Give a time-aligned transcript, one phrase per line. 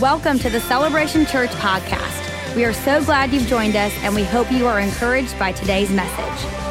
[0.00, 2.54] Welcome to the Celebration Church podcast.
[2.54, 5.90] We are so glad you've joined us, and we hope you are encouraged by today's
[5.90, 6.67] message.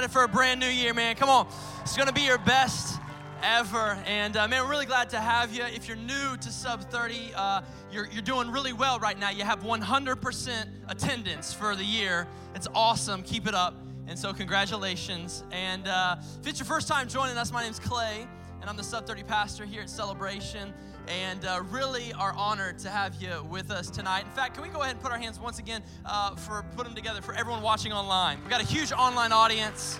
[0.00, 1.14] Excited for a brand new year, man?
[1.14, 1.46] Come on.
[1.82, 2.98] It's going to be your best
[3.42, 3.98] ever.
[4.06, 5.62] And uh, man, we're really glad to have you.
[5.64, 7.60] If you're new to Sub 30, uh,
[7.92, 9.28] you're, you're doing really well right now.
[9.28, 12.26] You have 100% attendance for the year.
[12.54, 13.22] It's awesome.
[13.22, 13.74] Keep it up.
[14.06, 15.44] And so, congratulations.
[15.50, 18.26] And uh, if it's your first time joining us, my name's Clay,
[18.62, 20.72] and I'm the Sub 30 pastor here at Celebration
[21.10, 24.24] and uh, really are honored to have you with us tonight.
[24.24, 26.86] In fact, can we go ahead and put our hands once again uh, for put
[26.86, 28.38] them together for everyone watching online?
[28.40, 29.98] We've got a huge online audience.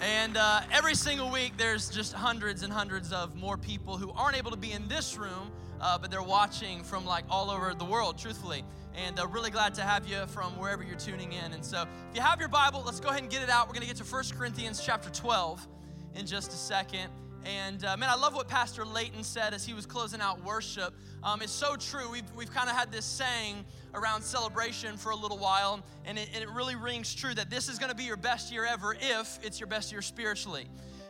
[0.00, 4.38] And uh, every single week, there's just hundreds and hundreds of more people who aren't
[4.38, 5.50] able to be in this room,
[5.82, 8.64] uh, but they're watching from like all over the world, truthfully.
[8.94, 11.52] And uh, really glad to have you from wherever you're tuning in.
[11.52, 13.68] And so, if you have your Bible, let's go ahead and get it out.
[13.68, 15.68] We're going to get to 1 Corinthians chapter 12
[16.14, 17.10] in just a second.
[17.44, 20.94] And uh, man, I love what Pastor Layton said as he was closing out worship.
[21.22, 22.10] Um, it's so true.
[22.10, 26.28] We've, we've kind of had this saying around celebration for a little while, and it,
[26.34, 28.96] and it really rings true that this is going to be your best year ever
[29.00, 30.66] if it's your best year spiritually.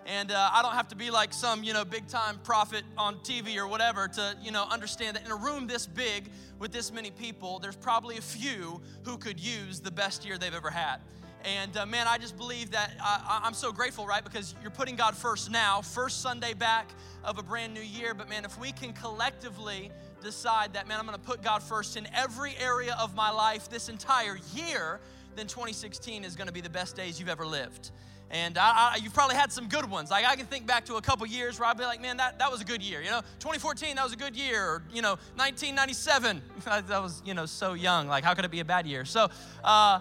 [0.07, 3.17] And uh, I don't have to be like some, you know, big time prophet on
[3.17, 6.93] TV or whatever to, you know, understand that in a room this big with this
[6.93, 11.01] many people, there's probably a few who could use the best year they've ever had.
[11.45, 14.23] And uh, man, I just believe that I, I'm so grateful, right?
[14.23, 16.89] Because you're putting God first now, first Sunday back
[17.25, 18.13] of a brand new year.
[18.15, 19.91] But man, if we can collectively
[20.23, 23.89] decide that, man, I'm gonna put God first in every area of my life this
[23.89, 25.01] entire year,
[25.35, 27.91] then 2016 is gonna be the best days you've ever lived.
[28.31, 30.11] And I, I, you've probably had some good ones.
[30.11, 32.39] Like I can think back to a couple years where I'd be like, man, that,
[32.39, 33.01] that was a good year.
[33.01, 34.65] You know, 2014, that was a good year.
[34.65, 38.07] Or, you know, 1997, that was, you know, so young.
[38.07, 39.05] Like, how could it be a bad year?
[39.05, 39.29] So,
[39.65, 39.99] uh,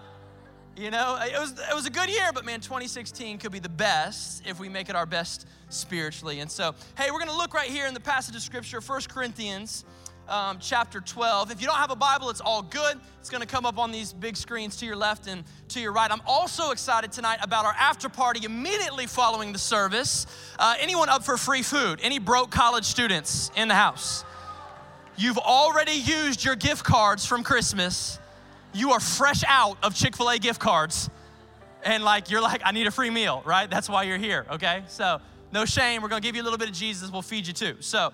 [0.80, 3.68] you know, it was, it was a good year, but man, 2016 could be the
[3.68, 6.40] best if we make it our best spiritually.
[6.40, 9.02] And so, hey, we're going to look right here in the passage of Scripture, 1
[9.08, 9.84] Corinthians
[10.26, 11.50] um, chapter 12.
[11.50, 12.98] If you don't have a Bible, it's all good.
[13.18, 15.92] It's going to come up on these big screens to your left and to your
[15.92, 16.10] right.
[16.10, 20.26] I'm also excited tonight about our after party immediately following the service.
[20.58, 22.00] Uh, anyone up for free food?
[22.02, 24.24] Any broke college students in the house?
[25.18, 28.18] You've already used your gift cards from Christmas
[28.72, 31.10] you are fresh out of Chick fil A gift cards.
[31.82, 33.68] And like, you're like, I need a free meal, right?
[33.68, 34.82] That's why you're here, okay?
[34.88, 35.20] So,
[35.52, 36.02] no shame.
[36.02, 37.10] We're gonna give you a little bit of Jesus.
[37.10, 37.76] We'll feed you too.
[37.80, 38.12] So,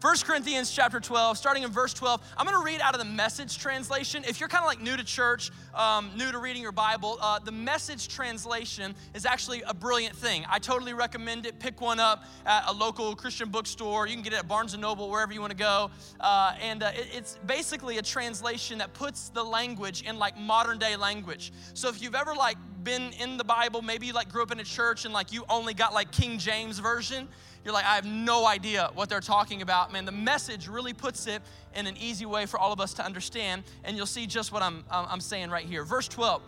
[0.00, 2.22] 1 Corinthians chapter 12, starting in verse 12.
[2.36, 4.22] I'm gonna read out of the message translation.
[4.28, 7.40] If you're kind of like new to church, um, new to reading your Bible, uh,
[7.40, 10.44] the message translation is actually a brilliant thing.
[10.48, 11.58] I totally recommend it.
[11.58, 14.06] Pick one up at a local Christian bookstore.
[14.06, 15.90] You can get it at Barnes and Noble, wherever you wanna go.
[16.20, 20.78] Uh, and uh, it, it's basically a translation that puts the language in like modern
[20.78, 21.52] day language.
[21.74, 24.60] So if you've ever like been in the Bible, maybe you like grew up in
[24.60, 27.26] a church and like you only got like King James version,
[27.68, 29.92] you're like, I have no idea what they're talking about.
[29.92, 31.42] Man, the message really puts it
[31.74, 34.62] in an easy way for all of us to understand, and you'll see just what
[34.62, 35.84] I'm, I'm saying right here.
[35.84, 36.40] Verse 12,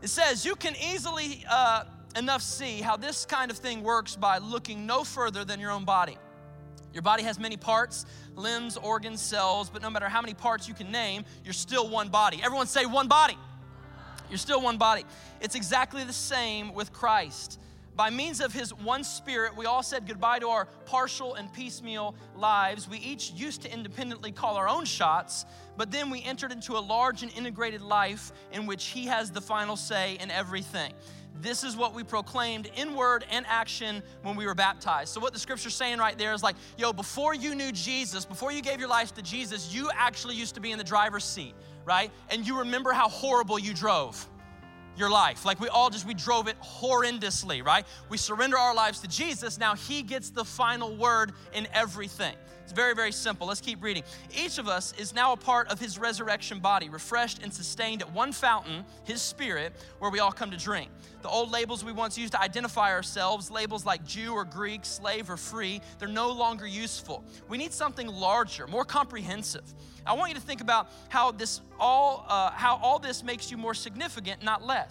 [0.00, 1.84] it says, You can easily uh,
[2.16, 5.84] enough see how this kind of thing works by looking no further than your own
[5.84, 6.16] body.
[6.94, 10.72] Your body has many parts, limbs, organs, cells, but no matter how many parts you
[10.72, 12.40] can name, you're still one body.
[12.42, 13.36] Everyone say one body.
[14.30, 15.04] You're still one body.
[15.42, 17.58] It's exactly the same with Christ.
[18.02, 22.16] By means of his one spirit, we all said goodbye to our partial and piecemeal
[22.34, 22.88] lives.
[22.88, 25.46] We each used to independently call our own shots,
[25.76, 29.40] but then we entered into a large and integrated life in which he has the
[29.40, 30.92] final say in everything.
[31.40, 35.14] This is what we proclaimed in word and action when we were baptized.
[35.14, 38.50] So, what the scripture's saying right there is like, yo, before you knew Jesus, before
[38.50, 41.54] you gave your life to Jesus, you actually used to be in the driver's seat,
[41.84, 42.10] right?
[42.30, 44.26] And you remember how horrible you drove
[44.96, 45.44] your life.
[45.44, 47.86] Like we all just, we drove it horrendously, right?
[48.08, 49.58] We surrender our lives to Jesus.
[49.58, 52.34] Now He gets the final word in everything.
[52.62, 53.48] It's very, very simple.
[53.48, 54.04] Let's keep reading.
[54.34, 58.12] Each of us is now a part of His resurrection body, refreshed and sustained at
[58.12, 60.88] one fountain, His Spirit, where we all come to drink.
[61.22, 65.28] The old labels we once used to identify ourselves, labels like Jew or Greek, slave
[65.28, 67.24] or free, they're no longer useful.
[67.48, 69.64] We need something larger, more comprehensive.
[70.06, 73.56] I want you to think about how this all, uh, how all this makes you
[73.56, 74.81] more significant, not less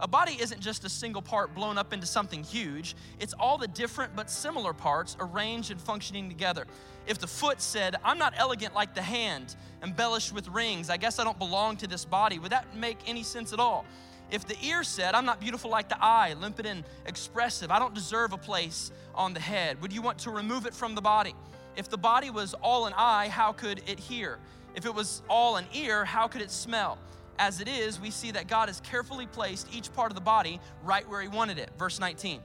[0.00, 3.68] A body isn't just a single part blown up into something huge, it's all the
[3.68, 6.66] different but similar parts arranged and functioning together.
[7.06, 11.18] If the foot said, I'm not elegant like the hand, embellished with rings, I guess
[11.18, 13.84] I don't belong to this body, would that make any sense at all?
[14.30, 17.94] If the ear said, I'm not beautiful like the eye, limpid and expressive, I don't
[17.94, 21.34] deserve a place on the head, would you want to remove it from the body?
[21.76, 24.38] If the body was all an eye, how could it hear?
[24.74, 26.98] If it was all an ear, how could it smell?
[27.38, 30.60] As it is, we see that God has carefully placed each part of the body
[30.82, 31.70] right where He wanted it.
[31.78, 32.40] Verse 19.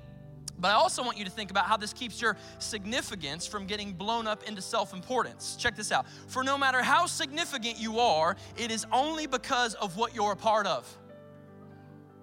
[0.59, 3.91] But I also want you to think about how this keeps your significance from getting
[3.91, 5.55] blown up into self importance.
[5.57, 6.05] Check this out.
[6.27, 10.37] For no matter how significant you are, it is only because of what you're a
[10.37, 10.87] part of.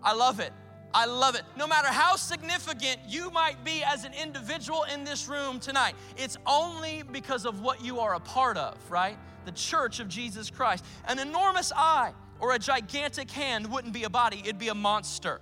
[0.02, 0.52] I love it.
[0.94, 1.42] I love it.
[1.56, 6.36] No matter how significant you might be as an individual in this room tonight, it's
[6.46, 9.16] only because of what you are a part of, right?
[9.44, 10.84] The church of Jesus Christ.
[11.06, 15.40] An enormous eye or a gigantic hand wouldn't be a body, it'd be a monster.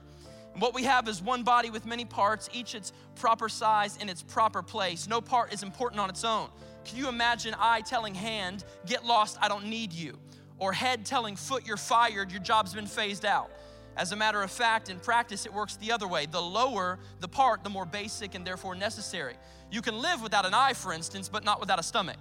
[0.59, 4.23] what we have is one body with many parts, each its proper size in its
[4.23, 5.07] proper place.
[5.07, 6.49] No part is important on its own.
[6.85, 10.19] Can you imagine eye telling hand, get lost, I don't need you?
[10.59, 13.51] Or head telling foot, you're fired, your job's been phased out?
[13.97, 16.27] As a matter of fact, in practice, it works the other way.
[16.27, 19.35] The lower the part, the more basic and therefore necessary.
[19.71, 22.19] You can live without an eye, for instance, but not without a stomach.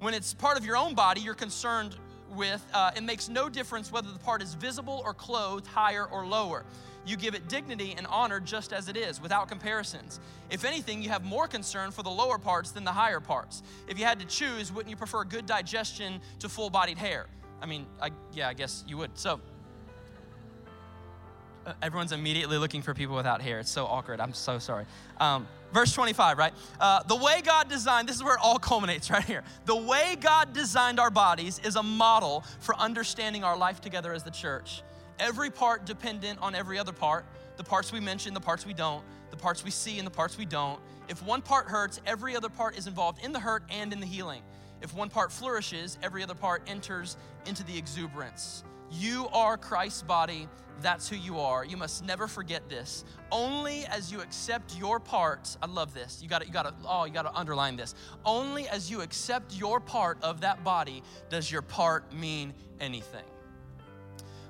[0.00, 1.94] When it's part of your own body, you're concerned
[2.34, 6.26] with, uh, it makes no difference whether the part is visible or clothed, higher or
[6.26, 6.64] lower.
[7.06, 10.20] You give it dignity and honor just as it is, without comparisons.
[10.50, 13.62] If anything, you have more concern for the lower parts than the higher parts.
[13.88, 17.26] If you had to choose, wouldn't you prefer good digestion to full bodied hair?
[17.60, 19.18] I mean, I, yeah, I guess you would.
[19.18, 19.40] So,
[21.66, 23.58] uh, everyone's immediately looking for people without hair.
[23.58, 24.20] It's so awkward.
[24.20, 24.86] I'm so sorry.
[25.18, 26.54] Um, verse 25, right?
[26.80, 29.42] Uh, the way God designed, this is where it all culminates right here.
[29.66, 34.22] The way God designed our bodies is a model for understanding our life together as
[34.22, 34.82] the church.
[35.18, 37.26] Every part dependent on every other part.
[37.56, 40.38] The parts we mention, the parts we don't, the parts we see, and the parts
[40.38, 40.80] we don't.
[41.08, 44.06] If one part hurts, every other part is involved in the hurt and in the
[44.06, 44.42] healing.
[44.80, 47.16] If one part flourishes, every other part enters
[47.46, 48.64] into the exuberance.
[48.98, 50.48] You are Christ's body.
[50.80, 51.64] That's who you are.
[51.64, 53.04] You must never forget this.
[53.30, 56.20] Only as you accept your part, I love this.
[56.22, 57.94] You got to, you got to, oh, you got to underline this.
[58.24, 63.24] Only as you accept your part of that body does your part mean anything.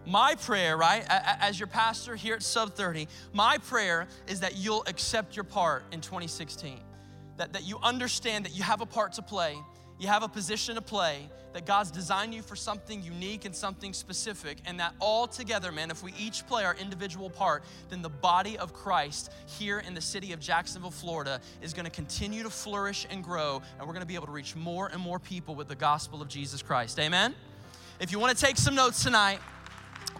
[0.06, 4.84] My prayer, right, as your pastor here at Sub 30, my prayer is that you'll
[4.86, 6.80] accept your part in 2016.
[7.36, 9.56] That, that you understand that you have a part to play
[9.98, 13.92] you have a position to play, that God's designed you for something unique and something
[13.92, 18.08] specific, and that all together, man, if we each play our individual part, then the
[18.08, 23.06] body of Christ here in the city of Jacksonville, Florida, is gonna continue to flourish
[23.08, 25.76] and grow, and we're gonna be able to reach more and more people with the
[25.76, 26.98] gospel of Jesus Christ.
[26.98, 27.34] Amen?
[28.00, 29.38] If you wanna take some notes tonight,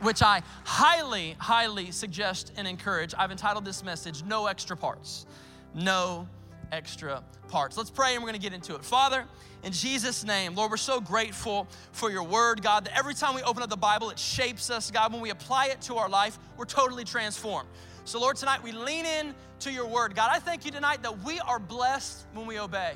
[0.03, 5.27] which I highly, highly suggest and encourage, I've entitled this message, No Extra Parts.
[5.75, 6.29] No
[6.71, 7.77] extra parts.
[7.77, 8.85] Let's pray and we're to get into it.
[8.85, 9.27] Father,
[9.65, 13.43] in Jesus' name, Lord, we're so grateful for your word, God, that every time we
[13.43, 15.13] open up the Bible, it shapes us, God.
[15.13, 17.69] When we apply it to our life, we're totally transformed.
[18.05, 20.15] So, Lord, tonight we lean in to your word.
[20.15, 22.93] God, I thank you tonight that we are blessed when we obey.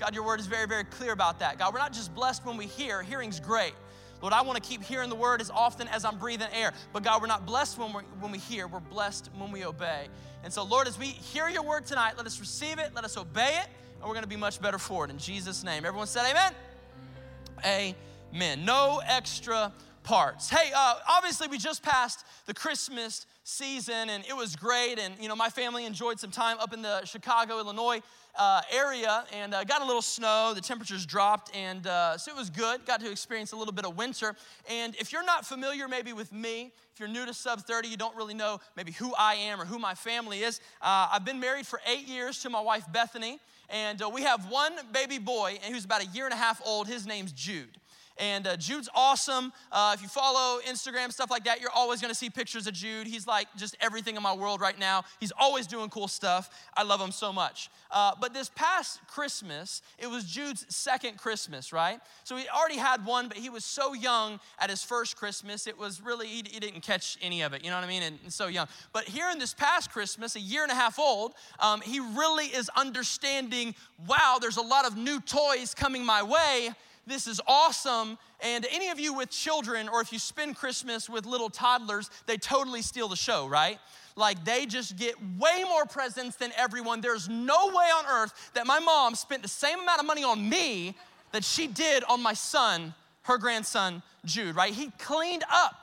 [0.00, 1.58] God, your word is very, very clear about that.
[1.58, 3.74] God, we're not just blessed when we hear, hearing's great.
[4.20, 6.72] Lord, I want to keep hearing the word as often as I'm breathing air.
[6.92, 10.08] But God, we're not blessed when, we when we hear, we're blessed when we obey.
[10.42, 13.16] And so, Lord, as we hear your word tonight, let us receive it, let us
[13.16, 13.68] obey it,
[14.04, 15.10] and we're going to be much better for it.
[15.10, 15.86] In Jesus' name.
[15.86, 17.94] Everyone said, Amen.
[18.34, 18.62] Amen.
[18.62, 20.50] No extra parts.
[20.50, 24.98] Hey, uh, obviously, we just passed the Christmas season and it was great.
[24.98, 28.02] And, you know, my family enjoyed some time up in the Chicago, Illinois
[28.36, 30.52] uh, area and uh, got a little snow.
[30.54, 32.84] The temperatures dropped, and uh, so it was good.
[32.84, 34.34] Got to experience a little bit of winter.
[34.68, 37.96] And if you're not familiar maybe with me, if you're new to Sub 30, you
[37.96, 40.60] don't really know maybe who I am or who my family is.
[40.82, 44.48] Uh, I've been married for eight years to my wife, Bethany, and uh, we have
[44.50, 46.86] one baby boy, and who's about a year and a half old.
[46.86, 47.78] His name's Jude.
[48.18, 49.52] And uh, Jude's awesome.
[49.72, 53.06] Uh, if you follow Instagram, stuff like that, you're always gonna see pictures of Jude.
[53.06, 55.04] He's like just everything in my world right now.
[55.20, 56.50] He's always doing cool stuff.
[56.76, 57.70] I love him so much.
[57.90, 62.00] Uh, but this past Christmas, it was Jude's second Christmas, right?
[62.24, 65.78] So he already had one, but he was so young at his first Christmas, it
[65.78, 68.02] was really, he, he didn't catch any of it, you know what I mean?
[68.02, 68.66] And, and, so young.
[68.92, 72.46] But here in this past Christmas, a year and a half old, um, he really
[72.46, 73.74] is understanding
[74.06, 76.70] wow, there's a lot of new toys coming my way
[77.06, 78.18] this is awesome.
[78.40, 82.36] And any of you with children, or if you spend Christmas with little toddlers, they
[82.36, 83.78] totally steal the show, right?
[84.16, 87.00] Like they just get way more presents than everyone.
[87.00, 90.48] There's no way on earth that my mom spent the same amount of money on
[90.48, 90.94] me
[91.32, 94.72] that she did on my son, her grandson, Jude, right?
[94.72, 95.74] He cleaned up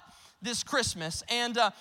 [0.42, 1.24] this Christmas.
[1.30, 1.72] And uh,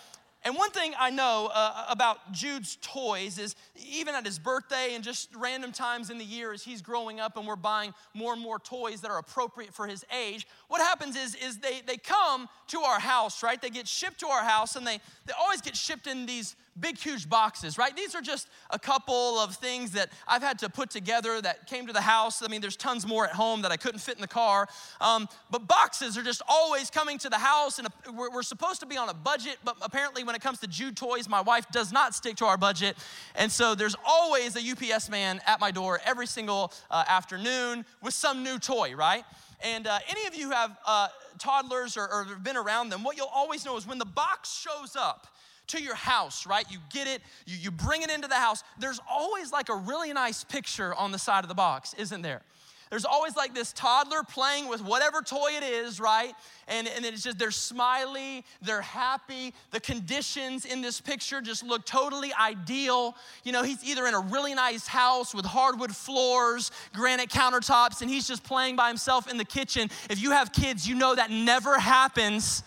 [0.43, 5.05] And one thing I know uh, about Jude's toys is even at his birthday and
[5.05, 8.41] just random times in the year as he's growing up and we're buying more and
[8.41, 12.49] more toys that are appropriate for his age, what happens is, is they, they come
[12.69, 13.61] to our house, right?
[13.61, 16.97] They get shipped to our house and they, they always get shipped in these big,
[16.97, 17.95] huge boxes, right?
[17.97, 21.89] These are just a couple of things that I've had to put together that came
[21.89, 22.41] to the house.
[22.41, 24.69] I mean, there's tons more at home that I couldn't fit in the car.
[25.01, 28.87] Um, but boxes are just always coming to the house, and we're, we're supposed to
[28.87, 31.91] be on a budget, but apparently, when it comes to Jude toys, my wife does
[31.91, 32.97] not stick to our budget.
[33.35, 38.15] And so there's always a UPS man at my door every single uh, afternoon with
[38.15, 39.25] some new toy, right?
[39.63, 43.17] And uh, any of you who have uh, toddlers or, or been around them, what
[43.17, 45.27] you'll always know is when the box shows up,
[45.71, 46.65] to your house, right?
[46.71, 48.63] You get it, you, you bring it into the house.
[48.79, 52.43] There's always like a really nice picture on the side of the box, isn't there?
[52.91, 56.35] There's always like this toddler playing with whatever toy it is, right?
[56.67, 59.55] And, and it's just, they're smiley, they're happy.
[59.71, 63.15] The conditions in this picture just look totally ideal.
[63.45, 68.11] You know, he's either in a really nice house with hardwood floors, granite countertops, and
[68.11, 69.89] he's just playing by himself in the kitchen.
[70.11, 72.65] If you have kids, you know that never happens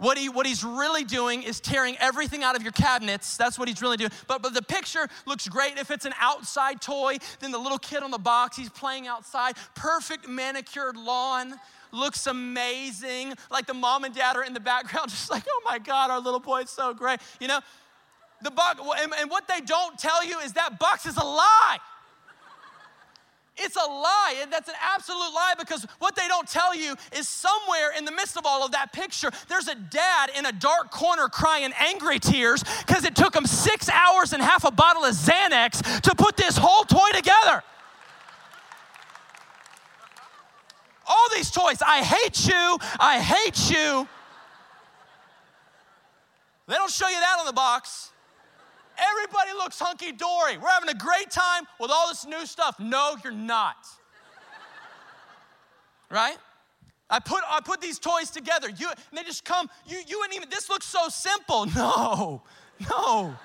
[0.00, 3.36] what, he, what he's really doing is tearing everything out of your cabinets.
[3.36, 4.10] That's what he's really doing.
[4.26, 5.78] But, but the picture looks great.
[5.78, 9.56] If it's an outside toy, then the little kid on the box, he's playing outside.
[9.74, 11.54] Perfect manicured lawn.
[11.92, 13.34] Looks amazing.
[13.50, 16.20] Like the mom and dad are in the background, just like, oh my God, our
[16.20, 17.20] little boy is so great.
[17.38, 17.60] You know,
[18.42, 21.78] the box, and, and what they don't tell you is that box is a lie.
[23.62, 24.46] It's a lie.
[24.50, 28.38] That's an absolute lie because what they don't tell you is somewhere in the midst
[28.38, 32.64] of all of that picture, there's a dad in a dark corner crying angry tears
[32.86, 36.56] because it took him six hours and half a bottle of Xanax to put this
[36.56, 37.62] whole toy together.
[41.06, 44.08] All these toys, I hate you, I hate you.
[46.66, 48.10] They don't show you that on the box.
[49.00, 50.58] Everybody looks hunky dory.
[50.58, 52.78] We're having a great time with all this new stuff.
[52.78, 53.86] No, you're not.
[56.10, 56.36] right?
[57.08, 58.68] I put, I put these toys together.
[58.68, 59.68] You, and they just come.
[59.86, 61.66] You, you wouldn't even, this looks so simple.
[61.76, 62.42] No,
[62.88, 63.36] no,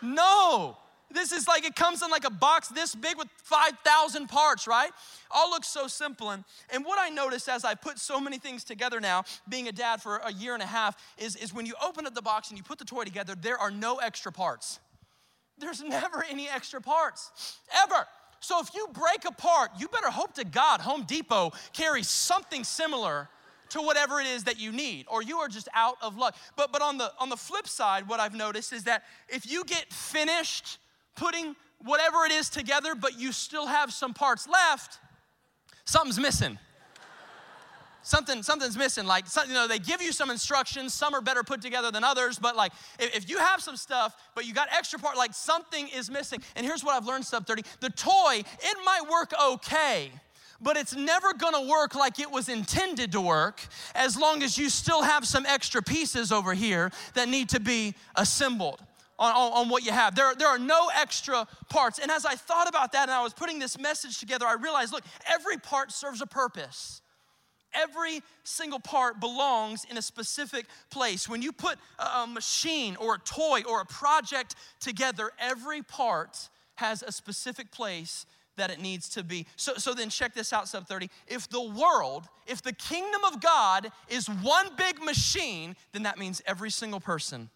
[0.00, 0.76] no.
[1.12, 4.90] This is like, it comes in like a box this big with 5,000 parts, right?
[5.30, 6.30] All looks so simple.
[6.30, 9.72] And, and what I noticed as I put so many things together now, being a
[9.72, 12.48] dad for a year and a half, is, is when you open up the box
[12.48, 14.78] and you put the toy together, there are no extra parts
[15.60, 18.06] there's never any extra parts, ever.
[18.40, 22.64] So if you break a part, you better hope to God Home Depot carries something
[22.64, 23.28] similar
[23.70, 26.34] to whatever it is that you need or you are just out of luck.
[26.56, 29.64] But but on the on the flip side what I've noticed is that if you
[29.64, 30.78] get finished
[31.14, 34.98] putting whatever it is together but you still have some parts left,
[35.84, 36.58] something's missing
[38.02, 41.60] something something's missing like you know they give you some instructions some are better put
[41.60, 44.98] together than others but like if, if you have some stuff but you got extra
[44.98, 48.76] part like something is missing and here's what i've learned sub 30 the toy it
[48.84, 50.10] might work okay
[50.60, 54.68] but it's never gonna work like it was intended to work as long as you
[54.68, 58.80] still have some extra pieces over here that need to be assembled
[59.18, 60.14] on, on, on, what you have.
[60.14, 61.98] There, there are no extra parts.
[61.98, 64.92] And as I thought about that and I was putting this message together, I realized
[64.92, 66.99] look, every part serves a purpose.
[67.74, 71.28] Every single part belongs in a specific place.
[71.28, 77.02] When you put a machine or a toy or a project together, every part has
[77.02, 79.46] a specific place that it needs to be.
[79.56, 81.08] So, so then check this out, sub 30.
[81.26, 86.42] If the world, if the kingdom of God is one big machine, then that means
[86.46, 87.48] every single person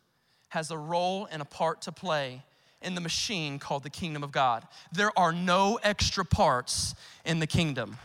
[0.48, 2.42] has a role and a part to play
[2.80, 4.66] in the machine called the kingdom of God.
[4.92, 6.94] There are no extra parts
[7.24, 7.98] in the kingdom.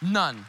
[0.00, 0.44] None.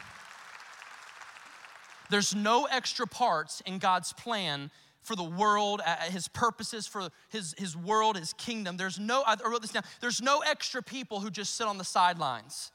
[2.12, 7.74] There's no extra parts in God's plan for the world, his purposes for his, his
[7.74, 8.76] world, his kingdom.
[8.76, 11.84] There's no, I wrote this down, there's no extra people who just sit on the
[11.84, 12.70] sidelines.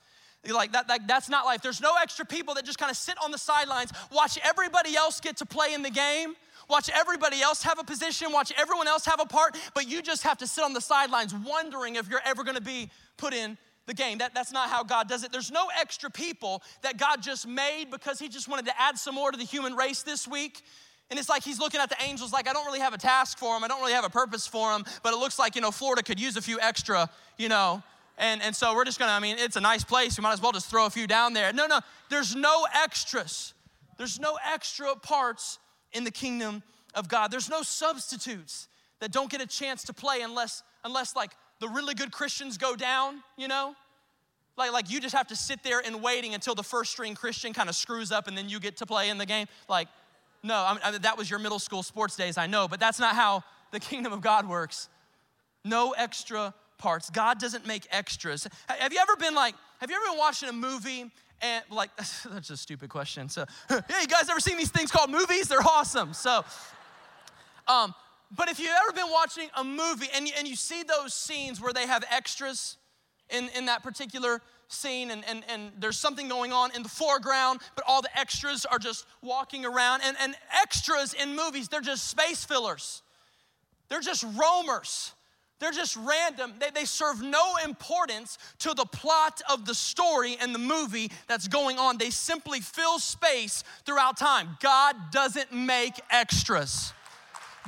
[0.52, 1.62] Like that, that, that's not life.
[1.62, 5.20] There's no extra people that just kind of sit on the sidelines, watch everybody else
[5.20, 6.34] get to play in the game,
[6.68, 10.24] watch everybody else have a position, watch everyone else have a part, but you just
[10.24, 13.56] have to sit on the sidelines wondering if you're ever gonna be put in
[13.88, 14.20] the game.
[14.20, 15.32] That, that's not how God does it.
[15.32, 19.16] There's no extra people that God just made because He just wanted to add some
[19.16, 20.62] more to the human race this week.
[21.10, 23.38] And it's like he's looking at the angels like, I don't really have a task
[23.38, 23.64] for them.
[23.64, 24.84] I don't really have a purpose for them.
[25.04, 27.82] But it looks like, you know, Florida could use a few extra, you know.
[28.18, 30.18] And, and so we're just gonna, I mean, it's a nice place.
[30.18, 31.54] We might as well just throw a few down there.
[31.54, 31.80] No, no,
[32.10, 33.54] there's no extras.
[33.98, 35.60] There's no extra parts
[35.94, 36.64] in the kingdom
[36.94, 37.32] of God.
[37.32, 38.68] There's no substitutes
[39.00, 42.76] that don't get a chance to play unless, unless like the really good Christians go
[42.76, 43.76] down, you know?
[44.58, 47.54] Like, like you just have to sit there and waiting until the first string Christian
[47.54, 49.48] kind of screws up and then you get to play in the game.
[49.70, 49.88] Like,
[50.44, 53.16] No, I mean, that was your middle school sports days, I know, but that's not
[53.16, 54.90] how the kingdom of God works.
[55.64, 57.10] No extra parts.
[57.10, 58.48] God doesn't make extras.
[58.68, 61.12] Have you ever been like, have you ever been watching a movie
[61.42, 61.90] and like,
[62.32, 63.30] that's a stupid question.
[63.30, 65.48] So, yeah, you guys ever seen these things called movies?
[65.48, 66.14] They're awesome.
[66.14, 66.44] So,
[67.68, 67.94] um,
[68.36, 71.74] but if you've ever been watching a movie and and you see those scenes where
[71.74, 72.78] they have extras
[73.30, 77.62] in, in that particular scene and, and, and there's something going on in the foreground,
[77.76, 80.02] but all the extras are just walking around.
[80.04, 83.02] And, and extras in movies, they're just space fillers,
[83.90, 85.14] they're just roamers.
[85.60, 86.54] They're just random.
[86.60, 91.48] They, they serve no importance to the plot of the story and the movie that's
[91.48, 91.98] going on.
[91.98, 94.56] They simply fill space throughout time.
[94.62, 96.94] God doesn't make extras.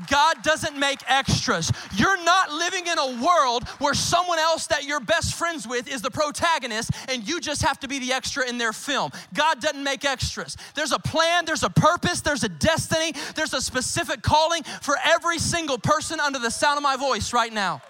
[0.07, 1.71] God doesn't make extras.
[1.95, 6.01] You're not living in a world where someone else that you're best friends with is
[6.01, 9.11] the protagonist and you just have to be the extra in their film.
[9.33, 10.57] God doesn't make extras.
[10.75, 15.39] There's a plan, there's a purpose, there's a destiny, there's a specific calling for every
[15.39, 17.81] single person under the sound of my voice right now.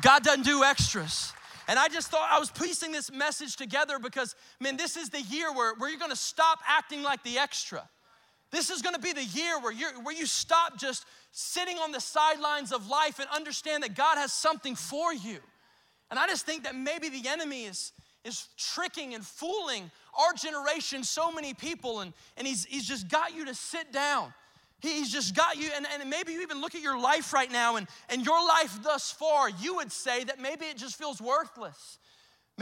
[0.00, 1.32] God doesn't do extras.
[1.68, 5.22] And I just thought I was piecing this message together because, man, this is the
[5.22, 7.88] year where, where you're gonna stop acting like the extra.
[8.52, 12.00] This is gonna be the year where, you where you stop just sitting on the
[12.00, 15.38] sidelines of life and understand that God has something for you.
[16.10, 17.92] And I just think that maybe the enemy is,
[18.24, 23.34] is tricking and fooling our generation, so many people, and, and he's, he's just got
[23.34, 24.34] you to sit down.
[24.80, 27.76] He's just got you, and, and maybe you even look at your life right now,
[27.76, 31.98] and, and your life thus far, you would say that maybe it just feels worthless.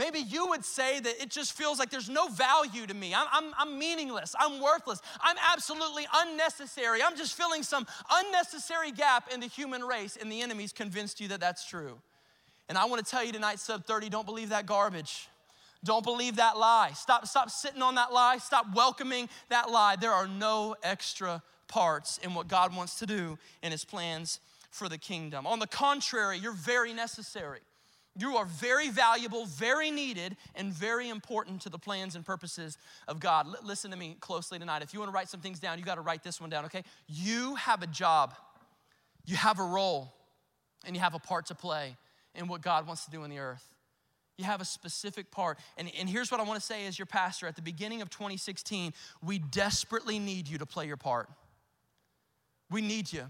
[0.01, 3.13] Maybe you would say that it just feels like there's no value to me.
[3.13, 4.33] I'm, I'm, I'm, meaningless.
[4.39, 4.99] I'm worthless.
[5.21, 7.03] I'm absolutely unnecessary.
[7.03, 11.27] I'm just filling some unnecessary gap in the human race, and the enemy's convinced you
[11.27, 11.99] that that's true.
[12.67, 15.29] And I want to tell you tonight, sub 30, don't believe that garbage.
[15.83, 16.93] Don't believe that lie.
[16.95, 18.39] Stop, stop sitting on that lie.
[18.39, 19.97] Stop welcoming that lie.
[19.97, 24.39] There are no extra parts in what God wants to do in His plans
[24.71, 25.45] for the kingdom.
[25.45, 27.59] On the contrary, you're very necessary.
[28.17, 33.19] You are very valuable, very needed, and very important to the plans and purposes of
[33.21, 33.47] God.
[33.47, 34.81] L- listen to me closely tonight.
[34.81, 36.65] If you want to write some things down, you got to write this one down,
[36.65, 36.83] okay?
[37.07, 38.33] You have a job,
[39.25, 40.13] you have a role,
[40.85, 41.95] and you have a part to play
[42.35, 43.63] in what God wants to do in the earth.
[44.37, 45.59] You have a specific part.
[45.77, 48.09] And, and here's what I want to say as your pastor at the beginning of
[48.09, 48.93] 2016,
[49.23, 51.29] we desperately need you to play your part.
[52.69, 53.25] We need you.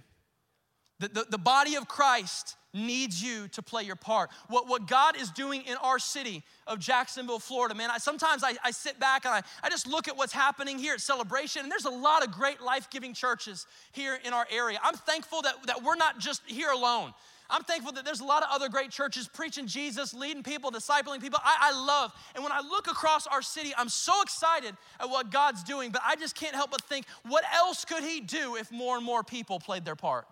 [1.01, 4.29] The, the, the body of Christ needs you to play your part.
[4.47, 8.53] What, what God is doing in our city of Jacksonville, Florida, man, I, sometimes I,
[8.63, 11.71] I sit back and I, I just look at what's happening here at Celebration, and
[11.71, 14.79] there's a lot of great life giving churches here in our area.
[14.83, 17.13] I'm thankful that, that we're not just here alone.
[17.49, 21.19] I'm thankful that there's a lot of other great churches preaching Jesus, leading people, discipling
[21.19, 21.39] people.
[21.43, 22.13] I, I, love.
[22.35, 26.03] And when I look across our city, I'm so excited at what God's doing, but
[26.05, 29.23] I just can't help but think, what else could He do if more and more
[29.23, 30.27] people played their part?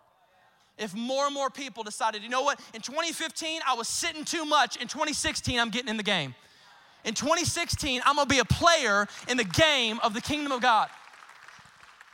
[0.80, 4.46] If more and more people decided, you know what, in 2015, I was sitting too
[4.46, 4.78] much.
[4.78, 6.34] In 2016, I'm getting in the game.
[7.06, 10.90] In 2016, I'm gonna be a player in the game of the kingdom of God.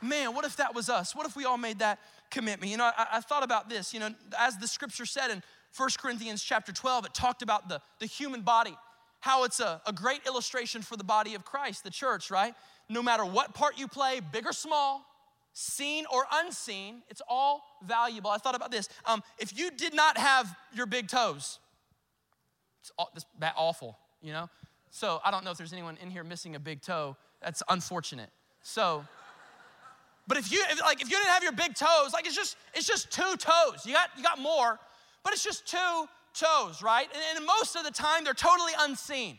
[0.02, 1.14] Man, what if that was us?
[1.14, 1.98] What if we all made that
[2.30, 2.70] commitment.
[2.70, 5.42] You know, I, I thought about this, you know, as the scripture said in
[5.76, 8.76] 1 Corinthians chapter 12, it talked about the, the human body,
[9.20, 12.54] how it's a, a great illustration for the body of Christ, the church, right?
[12.88, 15.04] No matter what part you play, big or small,
[15.58, 18.30] seen or unseen, it's all valuable.
[18.30, 18.90] I thought about this.
[19.06, 21.60] Um, if you did not have your big toes,
[22.82, 24.50] it's all, that awful, you know?
[24.90, 27.16] So I don't know if there's anyone in here missing a big toe.
[27.40, 28.28] That's unfortunate.
[28.60, 29.06] So,
[30.26, 32.56] but if you if, like if you didn't have your big toes, like it's just
[32.74, 33.86] it's just two toes.
[33.86, 34.78] You got you got more,
[35.24, 37.08] but it's just two toes, right?
[37.12, 39.38] And, and most of the time they're totally unseen.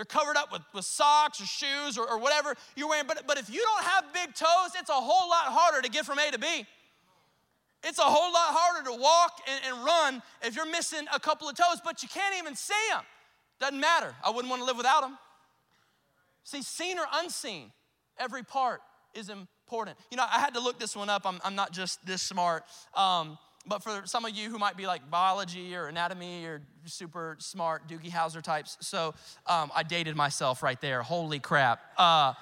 [0.00, 3.04] They're covered up with, with socks or shoes or, or whatever you're wearing.
[3.06, 6.06] But, but if you don't have big toes, it's a whole lot harder to get
[6.06, 6.64] from A to B.
[7.84, 11.50] It's a whole lot harder to walk and, and run if you're missing a couple
[11.50, 13.02] of toes, but you can't even see them.
[13.60, 14.14] Doesn't matter.
[14.24, 15.18] I wouldn't want to live without them.
[16.44, 17.70] See, seen or unseen,
[18.18, 18.80] every part
[19.12, 19.98] is important.
[20.10, 21.26] You know, I had to look this one up.
[21.26, 22.62] I'm, I'm not just this smart.
[22.94, 27.36] Um, but for some of you who might be like biology or anatomy or super
[27.38, 29.14] smart Doogie Howser types, so
[29.46, 31.02] um, I dated myself right there.
[31.02, 31.80] Holy crap.
[31.96, 32.34] Uh,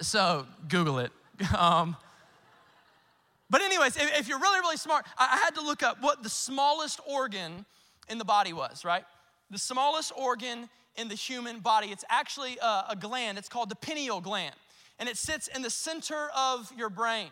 [0.00, 1.12] so Google it.
[1.56, 1.96] Um,
[3.50, 6.22] but, anyways, if, if, you're really, really smart, I, I had to look up what
[6.22, 7.66] the smallest organ
[8.08, 9.04] in the body was, right?
[9.50, 11.88] The smallest organ in the human body.
[11.88, 14.54] It's actually a, a gland, it's called the pineal gland
[14.98, 17.28] and it sits in the center of your brain.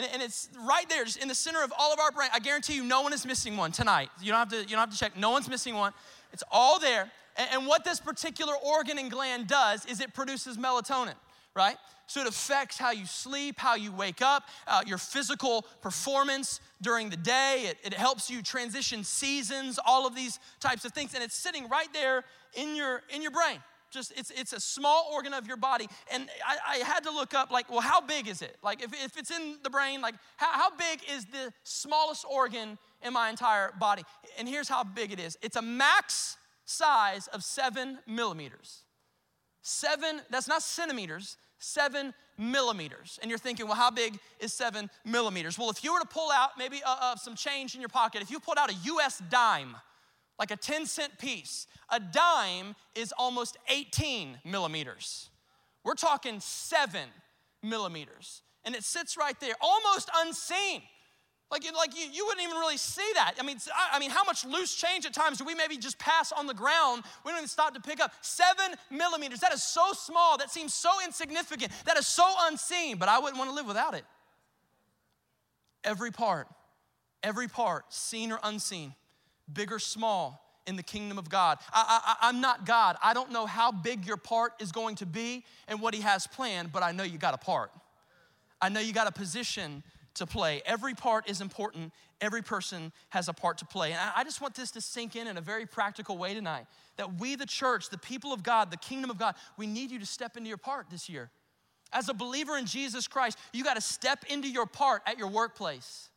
[0.00, 2.30] And, and it's right there, just in the center of all of our brain.
[2.32, 4.08] I guarantee you, no one is missing one tonight.
[4.22, 5.16] You don't have to, you don't have to check.
[5.16, 5.92] No one's missing one.
[6.32, 7.10] It's all there.
[7.36, 11.14] And, and what this particular organ and gland does is it produces melatonin,
[11.54, 11.76] right?
[12.06, 17.10] So it affects how you sleep, how you wake up, uh, your physical performance during
[17.10, 17.66] the day.
[17.66, 21.14] It, it helps you transition seasons, all of these types of things.
[21.14, 23.58] And it's sitting right there in your, in your brain.
[23.90, 25.86] Just it's, it's a small organ of your body.
[26.12, 28.56] And I, I had to look up, like, well, how big is it?
[28.62, 32.78] Like, if, if it's in the brain, like, how, how big is the smallest organ
[33.02, 34.02] in my entire body?
[34.38, 38.82] And here's how big it is it's a max size of seven millimeters.
[39.62, 43.18] Seven, that's not centimeters, seven millimeters.
[43.20, 45.58] And you're thinking, well, how big is seven millimeters?
[45.58, 48.22] Well, if you were to pull out maybe uh, uh, some change in your pocket,
[48.22, 49.76] if you pulled out a US dime,
[50.40, 55.28] like a 10 cent piece, a dime is almost 18 millimeters.
[55.84, 57.08] We're talking seven
[57.62, 58.40] millimeters.
[58.64, 60.82] And it sits right there, almost unseen.
[61.50, 63.34] Like, like you, you wouldn't even really see that.
[63.38, 65.98] I mean, I, I mean, how much loose change at times do we maybe just
[65.98, 67.02] pass on the ground?
[67.24, 68.12] We don't even stop to pick up.
[68.22, 69.40] Seven millimeters.
[69.40, 70.38] That is so small.
[70.38, 71.72] That seems so insignificant.
[71.84, 74.04] That is so unseen, but I wouldn't want to live without it.
[75.84, 76.46] Every part,
[77.22, 78.94] every part, seen or unseen,
[79.54, 81.58] big or small, in the kingdom of God.
[81.72, 82.96] I, I, I'm not God.
[83.02, 86.26] I don't know how big your part is going to be and what He has
[86.26, 87.70] planned, but I know you got a part.
[88.60, 89.82] I know you got a position
[90.14, 90.62] to play.
[90.66, 91.92] Every part is important.
[92.20, 93.92] Every person has a part to play.
[93.92, 97.18] And I just want this to sink in in a very practical way tonight that
[97.18, 100.06] we, the church, the people of God, the kingdom of God, we need you to
[100.06, 101.30] step into your part this year.
[101.92, 105.28] As a believer in Jesus Christ, you got to step into your part at your
[105.28, 106.10] workplace.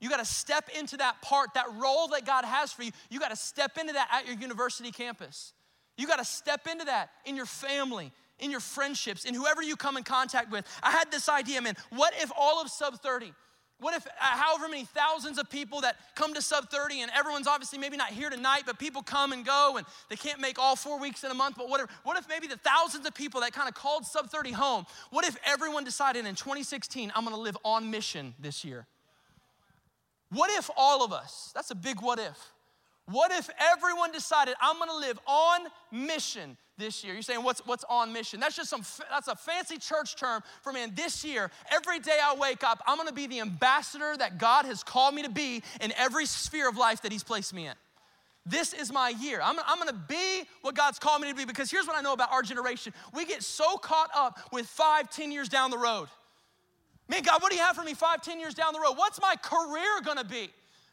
[0.00, 2.92] You got to step into that part, that role that God has for you.
[3.10, 5.52] You got to step into that at your university campus.
[5.96, 9.76] You got to step into that in your family, in your friendships, in whoever you
[9.76, 10.64] come in contact with.
[10.82, 11.74] I had this idea, man.
[11.90, 13.32] What if all of sub 30,
[13.80, 17.48] what if uh, however many thousands of people that come to sub 30 and everyone's
[17.48, 20.76] obviously maybe not here tonight, but people come and go and they can't make all
[20.76, 21.88] four weeks in a month, but whatever.
[22.04, 25.26] What if maybe the thousands of people that kind of called sub 30 home, what
[25.26, 28.86] if everyone decided in 2016, I'm gonna live on mission this year?
[30.30, 32.52] What if all of us, that's a big what if,
[33.10, 35.60] what if everyone decided I'm gonna live on
[35.90, 37.14] mission this year?
[37.14, 38.38] You're saying what's what's on mission?
[38.38, 40.92] That's just some that's a fancy church term for man.
[40.94, 44.82] This year, every day I wake up, I'm gonna be the ambassador that God has
[44.82, 47.74] called me to be in every sphere of life that He's placed me in.
[48.44, 49.40] This is my year.
[49.42, 52.12] I'm, I'm gonna be what God's called me to be because here's what I know
[52.12, 52.92] about our generation.
[53.14, 56.08] We get so caught up with five, ten years down the road.
[57.08, 58.92] Man, God, what do you have for me five, ten years down the road?
[58.92, 60.50] What's my career gonna be?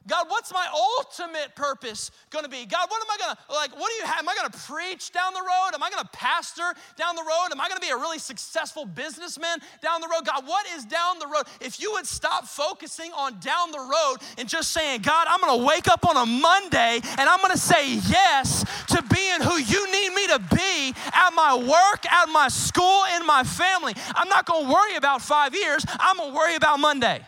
[0.08, 2.66] God, what's my ultimate purpose gonna be?
[2.66, 4.20] God, what am I gonna, like, what do you have?
[4.20, 5.72] Am I gonna preach down the road?
[5.74, 7.48] Am I gonna pastor down the road?
[7.52, 10.26] Am I gonna be a really successful businessman down the road?
[10.26, 11.46] God, what is down the road?
[11.60, 15.66] If you would stop focusing on down the road and just saying, God, I'm gonna
[15.66, 20.14] wake up on a Monday and I'm gonna say yes to being who you need
[20.14, 23.96] me to be at my work, at my school, in my family.
[24.16, 27.26] I'm not gonna worry about five years, I'm gonna worry about Monday.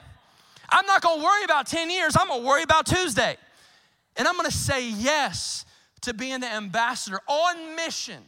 [0.70, 3.38] I'm not gonna worry about 10 years, I'm gonna worry about Tuesday.
[4.16, 5.66] And I'm gonna say yes
[6.02, 8.24] to being the ambassador on mission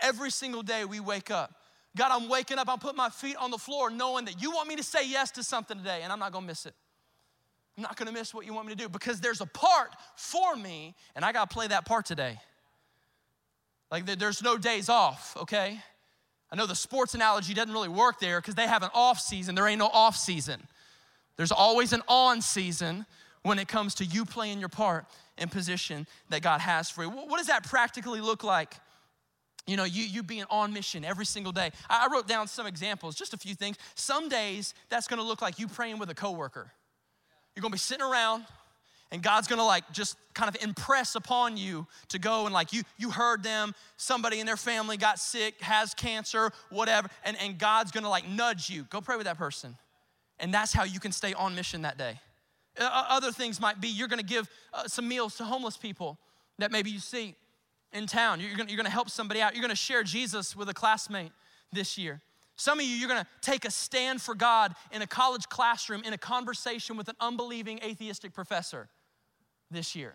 [0.00, 1.54] every single day we wake up.
[1.96, 4.68] God, I'm waking up, I'm putting my feet on the floor knowing that you want
[4.68, 6.74] me to say yes to something today, and I'm not gonna miss it.
[7.76, 10.56] I'm not gonna miss what you want me to do because there's a part for
[10.56, 12.38] me, and I gotta play that part today.
[13.90, 15.78] Like there's no days off, okay?
[16.50, 19.54] I know the sports analogy doesn't really work there because they have an off season.
[19.54, 20.62] There ain't no off season.
[21.36, 23.06] There's always an on season
[23.42, 25.06] when it comes to you playing your part
[25.38, 27.10] in position that God has for you.
[27.10, 28.74] What does that practically look like?
[29.66, 31.70] You know, you, you being on mission every single day.
[31.88, 33.76] I wrote down some examples, just a few things.
[33.94, 36.72] Some days that's gonna look like you praying with a coworker.
[37.54, 38.44] You're gonna be sitting around
[39.12, 42.82] and God's gonna like just kind of impress upon you to go and like you
[42.96, 47.92] you heard them, somebody in their family got sick, has cancer, whatever, and, and God's
[47.92, 48.84] gonna like nudge you.
[48.90, 49.76] Go pray with that person.
[50.38, 52.20] And that's how you can stay on mission that day.
[52.78, 56.18] Uh, other things might be you're gonna give uh, some meals to homeless people
[56.58, 57.36] that maybe you see
[57.92, 58.40] in town.
[58.40, 59.54] You're gonna, you're gonna help somebody out.
[59.54, 61.32] You're gonna share Jesus with a classmate
[61.72, 62.22] this year.
[62.56, 66.12] Some of you, you're gonna take a stand for God in a college classroom in
[66.12, 68.88] a conversation with an unbelieving atheistic professor
[69.70, 70.14] this year.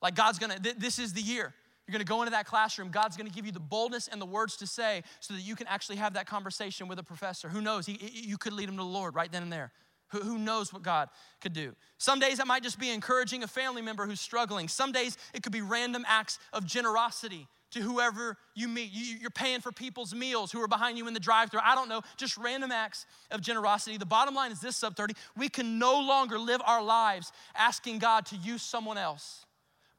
[0.00, 1.54] Like God's gonna, th- this is the year.
[1.92, 2.88] You're gonna go into that classroom.
[2.88, 5.66] God's gonna give you the boldness and the words to say so that you can
[5.66, 7.50] actually have that conversation with a professor.
[7.50, 7.84] Who knows?
[7.84, 9.72] He, you could lead him to the Lord right then and there.
[10.08, 11.10] Who, who knows what God
[11.42, 11.74] could do?
[11.98, 14.68] Some days it might just be encouraging a family member who's struggling.
[14.68, 18.88] Some days it could be random acts of generosity to whoever you meet.
[18.90, 21.60] You, are paying for people's meals who are behind you in the drive through.
[21.62, 23.98] I don't know, just random acts of generosity.
[23.98, 27.98] The bottom line is this sub 30 we can no longer live our lives asking
[27.98, 29.44] God to use someone else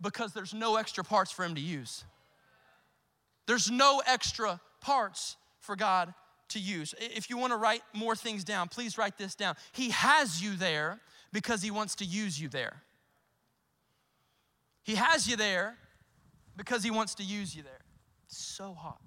[0.04, 2.04] because there's no extra parts for him to use.
[3.48, 6.14] There's no extra parts for God
[6.50, 6.94] to use.
[7.00, 9.56] If you want to write more things down, please write this down.
[9.72, 11.00] He has you there
[11.32, 12.84] because He wants to use you there.
[14.84, 15.78] He has you there
[16.56, 17.82] because He wants to use you there.
[18.26, 19.00] It's so hot.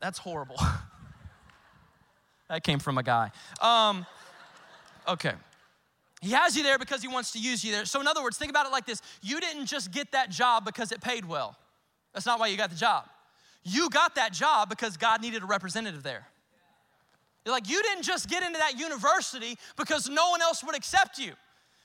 [0.00, 0.56] That's horrible.
[2.48, 3.32] that came from a guy.
[3.60, 4.06] Um,
[5.08, 5.32] okay.
[6.20, 7.84] He has you there because he wants to use you there.
[7.84, 10.64] So, in other words, think about it like this you didn't just get that job
[10.64, 11.56] because it paid well.
[12.12, 13.04] That's not why you got the job.
[13.62, 16.26] You got that job because God needed a representative there.
[17.44, 21.18] You're like, you didn't just get into that university because no one else would accept
[21.18, 21.32] you.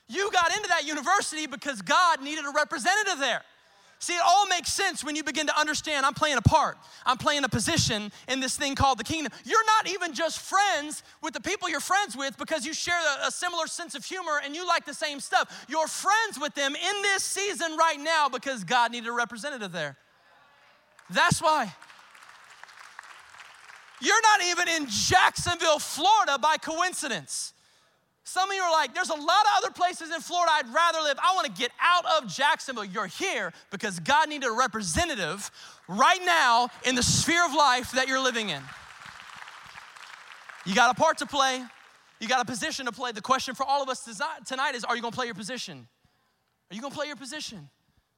[0.08, 3.42] You got into that university because God needed a representative there.
[4.04, 6.76] See, it all makes sense when you begin to understand I'm playing a part.
[7.06, 9.32] I'm playing a position in this thing called the kingdom.
[9.46, 13.28] You're not even just friends with the people you're friends with because you share a,
[13.28, 15.64] a similar sense of humor and you like the same stuff.
[15.70, 19.96] You're friends with them in this season right now because God needed a representative there.
[21.08, 21.72] That's why.
[24.02, 27.54] You're not even in Jacksonville, Florida by coincidence.
[28.24, 31.00] Some of you are like, there's a lot of other places in Florida I'd rather
[31.00, 31.18] live.
[31.22, 32.84] I want to get out of Jacksonville.
[32.84, 35.50] You're here because God needed a representative
[35.88, 38.62] right now in the sphere of life that you're living in.
[40.64, 41.62] You got a part to play,
[42.18, 43.12] you got a position to play.
[43.12, 44.08] The question for all of us
[44.46, 45.86] tonight is are you going to play your position?
[46.70, 47.68] Are you going to play your position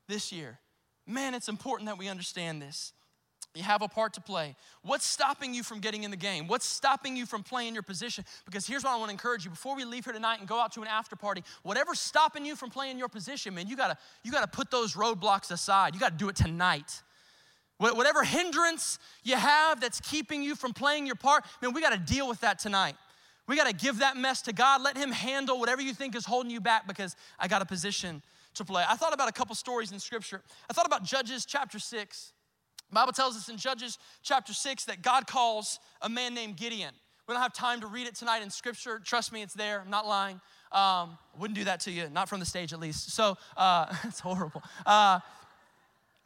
[0.07, 0.61] this year?
[1.05, 2.93] Man, it's important that we understand this.
[3.57, 4.55] You have a part to play.
[4.83, 6.47] What's stopping you from getting in the game?
[6.47, 8.23] What's stopping you from playing your position?
[8.45, 10.61] Because here's what I want to encourage you before we leave here tonight and go
[10.61, 13.97] out to an after party, whatever's stopping you from playing your position, man, you gotta,
[14.23, 15.95] you gotta put those roadblocks aside.
[15.95, 17.03] You gotta do it tonight.
[17.79, 22.29] Whatever hindrance you have that's keeping you from playing your part, man, we gotta deal
[22.29, 22.97] with that tonight.
[23.49, 24.83] We gotta give that mess to God.
[24.83, 28.23] Let Him handle whatever you think is holding you back because I got a position
[28.55, 28.85] to play.
[28.87, 30.43] I thought about a couple stories in Scripture.
[30.69, 32.33] I thought about Judges chapter 6.
[32.93, 36.93] Bible tells us in Judges chapter 6 that God calls a man named Gideon.
[37.27, 39.01] We don't have time to read it tonight in Scripture.
[39.05, 39.81] Trust me, it's there.
[39.81, 40.41] I'm not lying.
[40.71, 43.11] Um, wouldn't do that to you, not from the stage at least.
[43.11, 44.63] So uh, it's horrible.
[44.85, 45.21] Uh,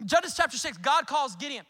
[0.04, 1.64] Judges chapter 6, God calls Gideon.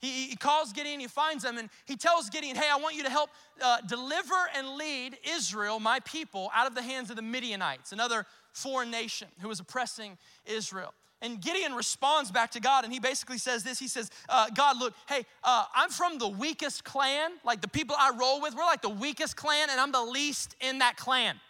[0.00, 3.02] He, he, calls Gideon, he finds him, and he tells Gideon, Hey, I want you
[3.04, 3.30] to help
[3.62, 8.26] uh, deliver and lead Israel, my people, out of the hands of the Midianites, another
[8.52, 10.92] foreign nation who was oppressing Israel.
[11.22, 14.78] And Gideon responds back to God and he basically says this He says, uh, God,
[14.78, 17.32] look, hey, uh, I'm from the weakest clan.
[17.44, 20.56] Like the people I roll with, we're like the weakest clan, and I'm the least
[20.60, 21.40] in that clan.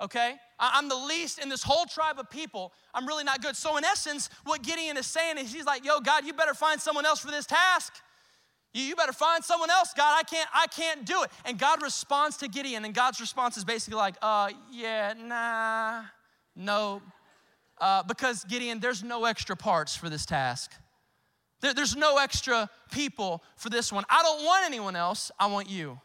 [0.00, 0.34] Okay?
[0.58, 2.72] I'm the least in this whole tribe of people.
[2.92, 3.56] I'm really not good.
[3.56, 6.80] So, in essence, what Gideon is saying is he's like, yo, God, you better find
[6.80, 7.92] someone else for this task.
[8.72, 10.18] You, better find someone else, God.
[10.18, 11.30] I can't, I can't do it.
[11.44, 16.02] And God responds to Gideon, and God's response is basically like, uh, yeah, nah,
[16.56, 17.00] no,
[17.84, 20.72] uh, because Gideon, there's no extra parts for this task.
[21.60, 24.04] There, there's no extra people for this one.
[24.08, 26.00] I don't want anyone else, I want you.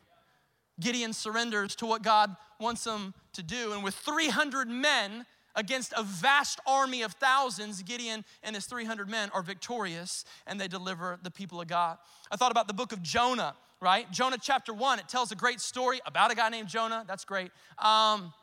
[0.82, 3.72] Gideon surrenders to what God wants him to do.
[3.72, 9.30] And with 300 men against a vast army of thousands, Gideon and his 300 men
[9.34, 11.98] are victorious and they deliver the people of God.
[12.30, 14.12] I thought about the book of Jonah, right?
[14.12, 17.06] Jonah chapter one, it tells a great story about a guy named Jonah.
[17.08, 17.52] That's great.
[17.78, 18.34] Um,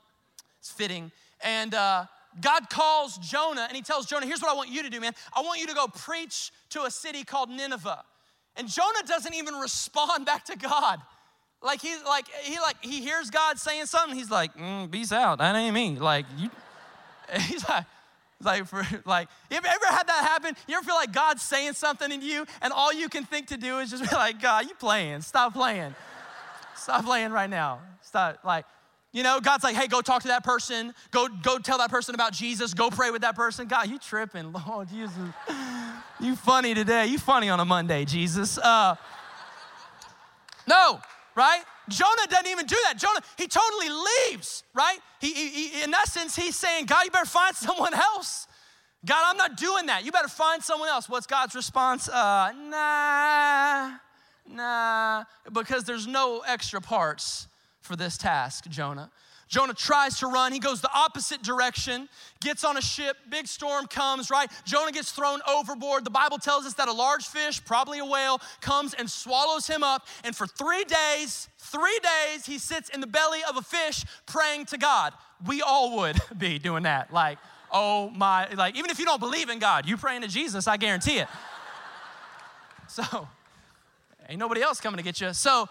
[0.59, 1.12] it's fitting.
[1.42, 2.07] And uh,
[2.40, 5.12] God calls Jonah and he tells Jonah, here's what I want you to do, man.
[5.35, 8.03] I want you to go preach to a city called Nineveh.
[8.57, 11.01] And Jonah doesn't even respond back to God.
[11.62, 14.16] Like he's like he like he hears God saying something.
[14.16, 15.38] He's like, mm, "Peace out.
[15.38, 16.51] That ain't me." Like you,
[17.40, 17.85] he's like,
[18.42, 19.29] like for like.
[19.51, 20.55] You ever, ever had that happen?
[20.68, 23.57] You ever feel like God's saying something in you, and all you can think to
[23.57, 25.22] do is just be like, "God, you playing?
[25.22, 25.94] Stop playing.
[26.77, 27.81] Stop playing right now.
[28.03, 28.64] Stop." Like
[29.16, 30.92] you know, God's like, hey, go talk to that person.
[31.11, 32.74] Go, go tell that person about Jesus.
[32.74, 33.66] Go pray with that person.
[33.66, 34.52] God, you tripping.
[34.68, 35.16] Lord Jesus.
[36.20, 37.07] You funny today.
[37.07, 38.59] You funny on a Monday, Jesus.
[38.59, 38.94] Uh,
[40.68, 41.00] no,
[41.35, 41.62] right?
[41.88, 42.98] Jonah doesn't even do that.
[42.98, 44.98] Jonah, he totally leaves, right?
[45.18, 48.46] He, he, he, in essence, he's saying, God, you better find someone else.
[49.07, 50.05] God, I'm not doing that.
[50.05, 51.09] You better find someone else.
[51.09, 52.07] What's God's response?
[52.11, 53.92] Uh, nah,
[54.46, 55.24] nah,
[55.55, 57.48] because there's no extra parts
[57.87, 59.11] for this task, Jonah.
[59.49, 60.53] Jonah tries to run.
[60.53, 62.09] He goes the opposite direction,
[62.40, 64.51] gets on a ship, big storm comes, right?
[64.64, 66.05] Jonah gets thrown overboard.
[66.05, 69.85] The Bible tells us that a large fish, probably a whale, comes and swallows him
[69.85, 70.07] up.
[70.25, 74.66] And for three days, three days, he sits in the belly of a fish praying
[74.66, 75.12] to God.
[75.46, 77.12] We all would be doing that.
[77.12, 77.38] Like,
[77.70, 80.77] oh my, like, even if you don't believe in God, you praying to Jesus, I
[80.77, 81.29] guarantee it.
[82.88, 83.27] So,
[84.29, 85.35] ain't nobody else coming to get you.
[85.35, 85.68] So,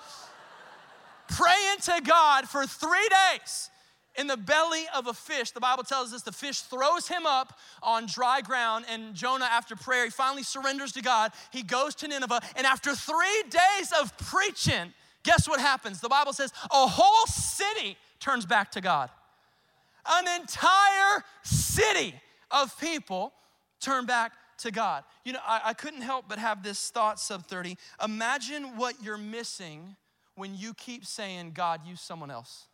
[1.36, 3.70] praying to God for three days.
[4.18, 7.60] in the belly of a fish, the Bible tells us the fish throws him up
[7.84, 8.86] on dry ground.
[8.90, 11.34] And Jonah, after prayer, he finally surrenders to God.
[11.52, 12.40] He goes to Nineveh.
[12.56, 14.94] And after three days of preaching,
[15.24, 16.00] guess what happens?
[16.00, 19.10] The Bible says a whole city turns back to God.
[20.08, 22.16] An entire city
[22.52, 23.34] of people
[23.82, 25.04] turn back to God.
[25.26, 27.78] You know, I, I couldn't help but have this thought, sub 30.
[28.02, 29.98] Imagine what you're missing
[30.36, 32.68] when you keep saying, God, use someone else.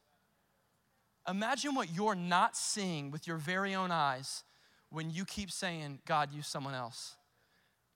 [1.28, 4.44] Imagine what you're not seeing with your very own eyes
[4.90, 7.16] when you keep saying, God, use someone else.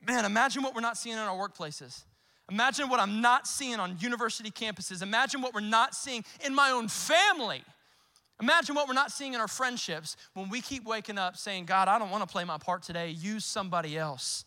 [0.06, 2.04] Man, imagine what we're not seeing in our workplaces.
[2.50, 5.02] Imagine what I'm not seeing on university campuses.
[5.02, 7.62] Imagine what we're not seeing in my own family.
[8.40, 11.88] Imagine what we're not seeing in our friendships when we keep waking up saying, God,
[11.88, 13.10] I don't want to play my part today.
[13.10, 14.44] Use somebody else.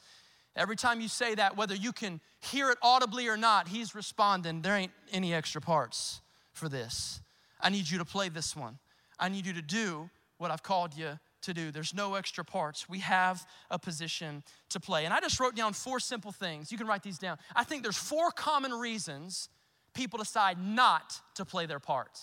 [0.56, 4.62] Every time you say that, whether you can hear it audibly or not, He's responding,
[4.62, 6.22] There ain't any extra parts
[6.54, 7.22] for this.
[7.62, 8.80] I need you to play this one.
[9.20, 11.72] I need you to do what I've called you to do.
[11.72, 12.90] There's no extra parts.
[12.90, 15.06] We have a position to play.
[15.06, 16.72] And I just wrote down four simple things.
[16.72, 17.38] You can write these down.
[17.56, 19.50] I think there's four common reasons
[19.94, 22.20] people decide not to play their part.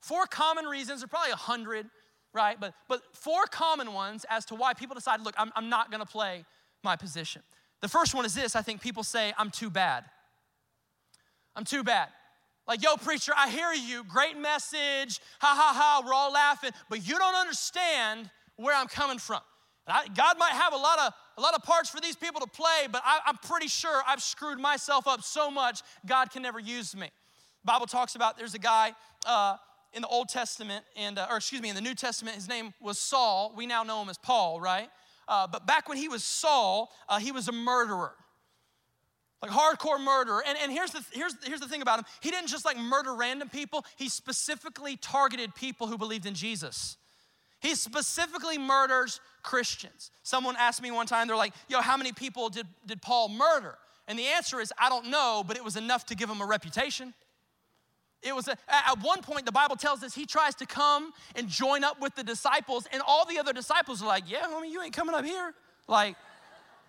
[0.00, 1.86] Four common reasons, there are probably a hundred,
[2.32, 2.58] right?
[2.58, 6.06] But, but four common ones as to why people decide, look, I'm, I'm not gonna
[6.06, 6.44] play
[6.82, 7.42] my position.
[7.80, 10.04] The first one is this I think people say, I'm too bad.
[11.56, 12.08] I'm too bad.
[12.66, 17.06] Like, yo, preacher, I hear you, great message, ha ha ha, we're all laughing, but
[17.06, 19.40] you don't understand where I'm coming from.
[19.86, 22.46] I, God might have a lot of a lot of parts for these people to
[22.46, 26.60] play, but I, am pretty sure I've screwed myself up so much God can never
[26.60, 27.10] use me.
[27.64, 28.92] Bible talks about there's a guy
[29.26, 29.56] uh,
[29.92, 32.72] in the Old Testament, and uh, or excuse me, in the New Testament, his name
[32.80, 33.52] was Saul.
[33.56, 34.88] We now know him as Paul, right?
[35.30, 38.12] Uh, but back when he was Saul, uh, he was a murderer,
[39.40, 40.42] like hardcore murderer.
[40.44, 43.14] And, and here's the here's here's the thing about him: he didn't just like murder
[43.14, 43.86] random people.
[43.96, 46.96] He specifically targeted people who believed in Jesus.
[47.60, 50.10] He specifically murders Christians.
[50.24, 53.78] Someone asked me one time, they're like, "Yo, how many people did did Paul murder?"
[54.08, 56.46] And the answer is, I don't know, but it was enough to give him a
[56.46, 57.14] reputation.
[58.22, 61.48] It was a, at one point, the Bible tells us he tries to come and
[61.48, 64.82] join up with the disciples, and all the other disciples are like, Yeah, homie, you
[64.82, 65.54] ain't coming up here.
[65.88, 66.16] Like,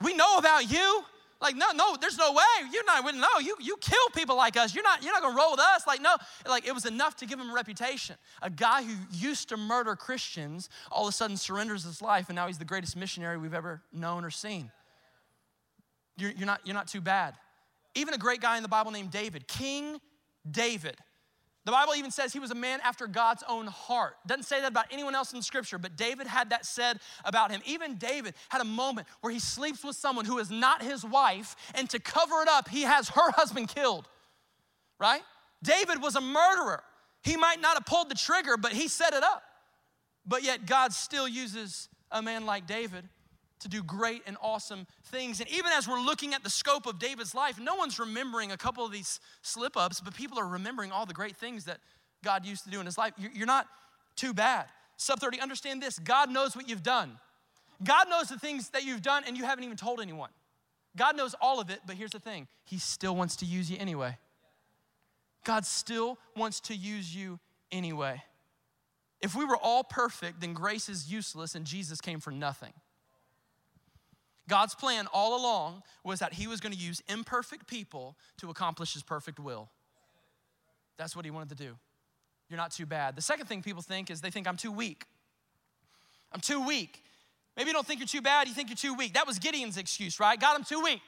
[0.02, 1.04] we know about you.
[1.41, 2.70] Like, no, no, there's no way.
[2.72, 4.76] You're not, no, you, you kill people like us.
[4.76, 5.88] You're not, you're not gonna roll with us.
[5.88, 6.15] Like, no,
[6.48, 8.15] like it was enough to give him a reputation.
[8.44, 12.36] A guy who used to murder Christians all of a sudden surrenders his life, and
[12.36, 14.72] now he's the greatest missionary we've ever known or seen.
[16.15, 17.34] You're, you're, not, you're not too bad.
[17.96, 20.00] Even a great guy in the Bible named David, King
[20.50, 20.98] David.
[21.63, 24.15] The Bible even says he was a man after God's own heart.
[24.26, 27.62] Doesn't say that about anyone else in scripture, but David had that said about him.
[27.65, 31.56] Even David had a moment where he sleeps with someone who is not his wife,
[31.76, 34.08] and to cover it up, he has her husband killed,
[35.00, 35.21] right?
[35.62, 36.84] David was a murderer.
[37.24, 39.43] He might not have pulled the trigger, but he set it up.
[40.26, 43.08] But yet, God still uses a man like David
[43.62, 45.39] to do great and awesome things.
[45.39, 48.58] And even as we're looking at the scope of David's life, no one's remembering a
[48.58, 51.80] couple of these slip ups, but people are remembering all the great things that
[52.24, 53.13] God used to do in his life.
[53.17, 53.67] You're not
[54.15, 54.65] too bad.
[54.97, 57.17] Sub 30, understand this God knows what you've done.
[57.84, 60.30] God knows the things that you've done and you haven't even told anyone.
[60.95, 63.78] God knows all of it, but here's the thing He still wants to use you
[63.80, 64.17] anyway.
[65.43, 67.39] God still wants to use you
[67.71, 68.21] anyway.
[69.21, 72.74] If we were all perfect, then grace is useless and Jesus came for nothing.
[74.47, 78.93] God's plan all along was that He was going to use imperfect people to accomplish
[78.93, 79.69] His perfect will.
[80.97, 81.77] That's what He wanted to do.
[82.49, 83.15] You're not too bad.
[83.15, 85.06] The second thing people think is they think I'm too weak.
[86.34, 87.04] I'm too weak.
[87.56, 89.13] Maybe you don't think you're too bad, you think you're too weak.
[89.13, 90.39] That was Gideon's excuse, right?
[90.39, 91.01] God, I'm too weak.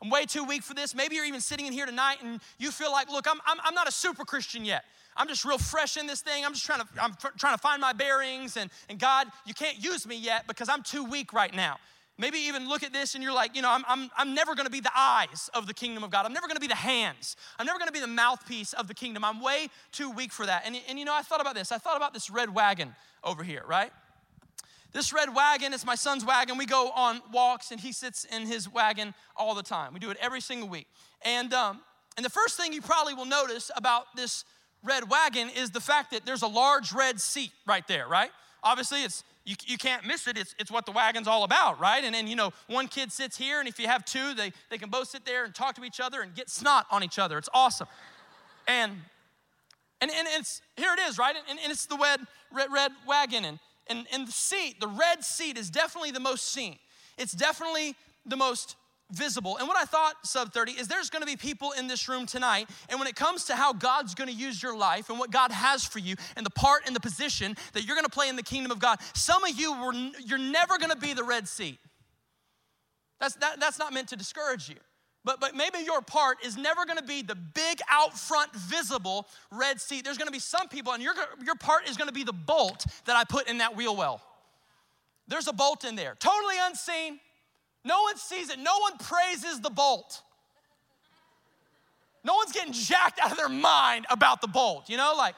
[0.00, 0.94] I'm way too weak for this.
[0.94, 3.74] Maybe you're even sitting in here tonight and you feel like, look, I'm, I'm, I'm
[3.74, 4.84] not a super Christian yet.
[5.16, 6.44] I'm just real fresh in this thing.
[6.44, 8.56] I'm just trying to, I'm trying to find my bearings.
[8.56, 11.78] And, and God, you can't use me yet because I'm too weak right now.
[12.20, 14.70] Maybe even look at this and you're like, you know, I'm, I'm, I'm never gonna
[14.70, 16.26] be the eyes of the kingdom of God.
[16.26, 17.36] I'm never gonna be the hands.
[17.58, 19.24] I'm never gonna be the mouthpiece of the kingdom.
[19.24, 20.64] I'm way too weak for that.
[20.66, 21.70] And, and you know, I thought about this.
[21.70, 23.92] I thought about this red wagon over here, right?
[24.92, 26.58] This red wagon is my son's wagon.
[26.58, 29.92] We go on walks and he sits in his wagon all the time.
[29.92, 30.88] We do it every single week.
[31.22, 31.80] And, um,
[32.16, 34.44] and the first thing you probably will notice about this
[34.82, 38.30] red wagon is the fact that there's a large red seat right there, right?
[38.62, 40.36] Obviously, it's you, you can't miss it.
[40.36, 42.04] It's, it's what the wagon's all about, right?
[42.04, 44.76] And then, you know, one kid sits here, and if you have two, they, they
[44.76, 47.38] can both sit there and talk to each other and get snot on each other.
[47.38, 47.86] It's awesome.
[48.66, 48.92] And,
[50.02, 51.34] and, and it's, here it is, right?
[51.48, 52.20] And, and it's the red,
[52.52, 53.46] red, red wagon.
[53.46, 56.76] And, and, and the seat, the red seat is definitely the most seen.
[57.16, 57.96] It's definitely
[58.26, 58.76] the most
[59.10, 59.56] visible.
[59.56, 62.68] And what I thought, sub 30, is there's gonna be people in this room tonight,
[62.88, 65.84] and when it comes to how God's gonna use your life and what God has
[65.84, 68.70] for you and the part and the position that you're gonna play in the kingdom
[68.70, 69.92] of God, some of you were,
[70.24, 71.78] you're never gonna be the red seat.
[73.20, 74.76] That's, that, that's not meant to discourage you.
[75.24, 79.80] But, but maybe your part is never gonna be the big out front visible red
[79.80, 80.04] seat.
[80.04, 83.16] There's gonna be some people, and your, your part is gonna be the bolt that
[83.16, 84.22] I put in that wheel well.
[85.26, 87.20] There's a bolt in there, totally unseen,
[87.84, 88.58] no one sees it.
[88.58, 90.22] No one praises the bolt.
[92.24, 95.14] No one's getting jacked out of their mind about the bolt, you know?
[95.16, 95.34] Like,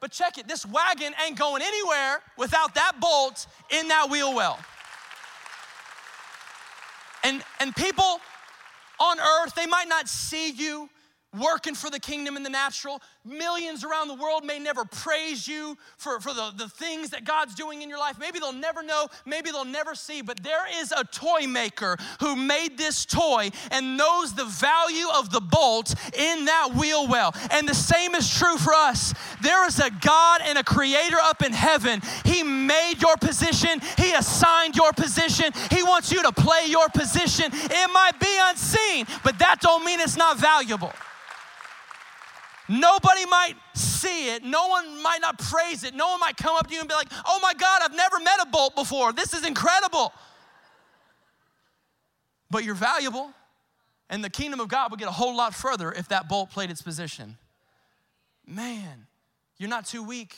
[0.00, 4.58] but check it, this wagon ain't going anywhere without that bolt in that wheel well.
[7.22, 8.18] And, and people
[8.98, 10.90] on earth, they might not see you,
[11.38, 13.00] working for the kingdom in the natural.
[13.24, 17.54] Millions around the world may never praise you for, for the, the things that God's
[17.54, 18.18] doing in your life.
[18.18, 22.36] Maybe they'll never know, maybe they'll never see, but there is a toy maker who
[22.36, 27.34] made this toy and knows the value of the bolt in that wheel well.
[27.50, 29.14] And the same is true for us.
[29.42, 32.00] There is a God and a creator up in heaven.
[32.24, 37.46] He made your position, He assigned your position, He wants you to play your position.
[37.52, 40.92] It might be unseen, but that don't mean it's not valuable.
[42.72, 44.42] Nobody might see it.
[44.42, 45.94] No one might not praise it.
[45.94, 48.18] No one might come up to you and be like, oh my God, I've never
[48.18, 49.12] met a bolt before.
[49.12, 50.10] This is incredible.
[52.50, 53.30] But you're valuable,
[54.08, 56.70] and the kingdom of God would get a whole lot further if that bolt played
[56.70, 57.36] its position.
[58.46, 59.06] Man,
[59.58, 60.34] you're not too weak.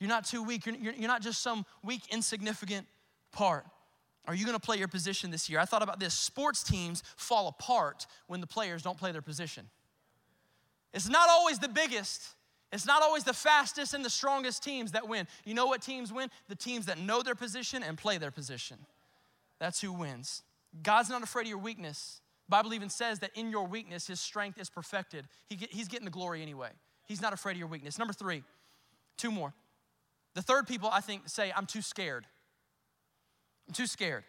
[0.00, 0.66] You're not too weak.
[0.66, 2.86] You're, you're, you're not just some weak, insignificant
[3.30, 3.64] part.
[4.26, 5.60] Are you gonna play your position this year?
[5.60, 6.14] I thought about this.
[6.14, 9.68] Sports teams fall apart when the players don't play their position.
[10.92, 12.22] It's not always the biggest,
[12.72, 15.26] it's not always the fastest and the strongest teams that win.
[15.44, 16.30] You know what teams win?
[16.48, 18.78] The teams that know their position and play their position.
[19.58, 20.42] That's who wins.
[20.82, 22.20] God's not afraid of your weakness.
[22.48, 25.26] The Bible even says that in your weakness, his strength is perfected.
[25.48, 26.70] He he's getting the glory anyway.
[27.06, 27.98] He's not afraid of your weakness.
[27.98, 28.42] Number three,
[29.16, 29.52] two more.
[30.34, 32.26] The third people, I think, say, I'm too scared.
[33.68, 34.24] I'm too scared.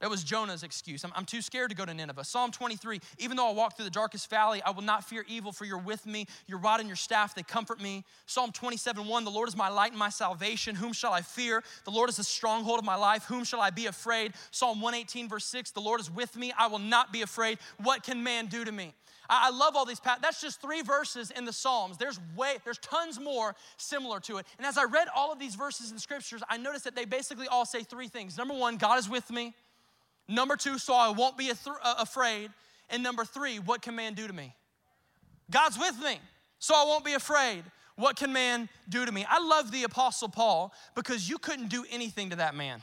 [0.00, 1.04] That was Jonah's excuse.
[1.04, 2.24] I'm, I'm, too scared to go to Nineveh.
[2.24, 5.52] Psalm 23 Even though I walk through the darkest valley, I will not fear evil,
[5.52, 6.26] for you're with me.
[6.46, 8.04] Your rod and your staff, they comfort me.
[8.24, 10.74] Psalm 27 1 The Lord is my light and my salvation.
[10.74, 11.62] Whom shall I fear?
[11.84, 13.24] The Lord is the stronghold of my life.
[13.24, 14.32] Whom shall I be afraid?
[14.50, 16.50] Psalm 118, verse 6 The Lord is with me.
[16.56, 17.58] I will not be afraid.
[17.82, 18.94] What can man do to me?
[19.28, 20.00] I, I love all these.
[20.00, 21.98] That's just three verses in the Psalms.
[21.98, 24.46] There's way, there's tons more similar to it.
[24.56, 27.04] And as I read all of these verses in the scriptures, I noticed that they
[27.04, 28.38] basically all say three things.
[28.38, 29.54] Number one, God is with me.
[30.30, 32.50] Number two, so I won't be uh, afraid.
[32.88, 34.54] And number three, what can man do to me?
[35.50, 36.18] God's with me,
[36.60, 37.64] so I won't be afraid.
[37.96, 39.26] What can man do to me?
[39.28, 42.82] I love the Apostle Paul because you couldn't do anything to that man.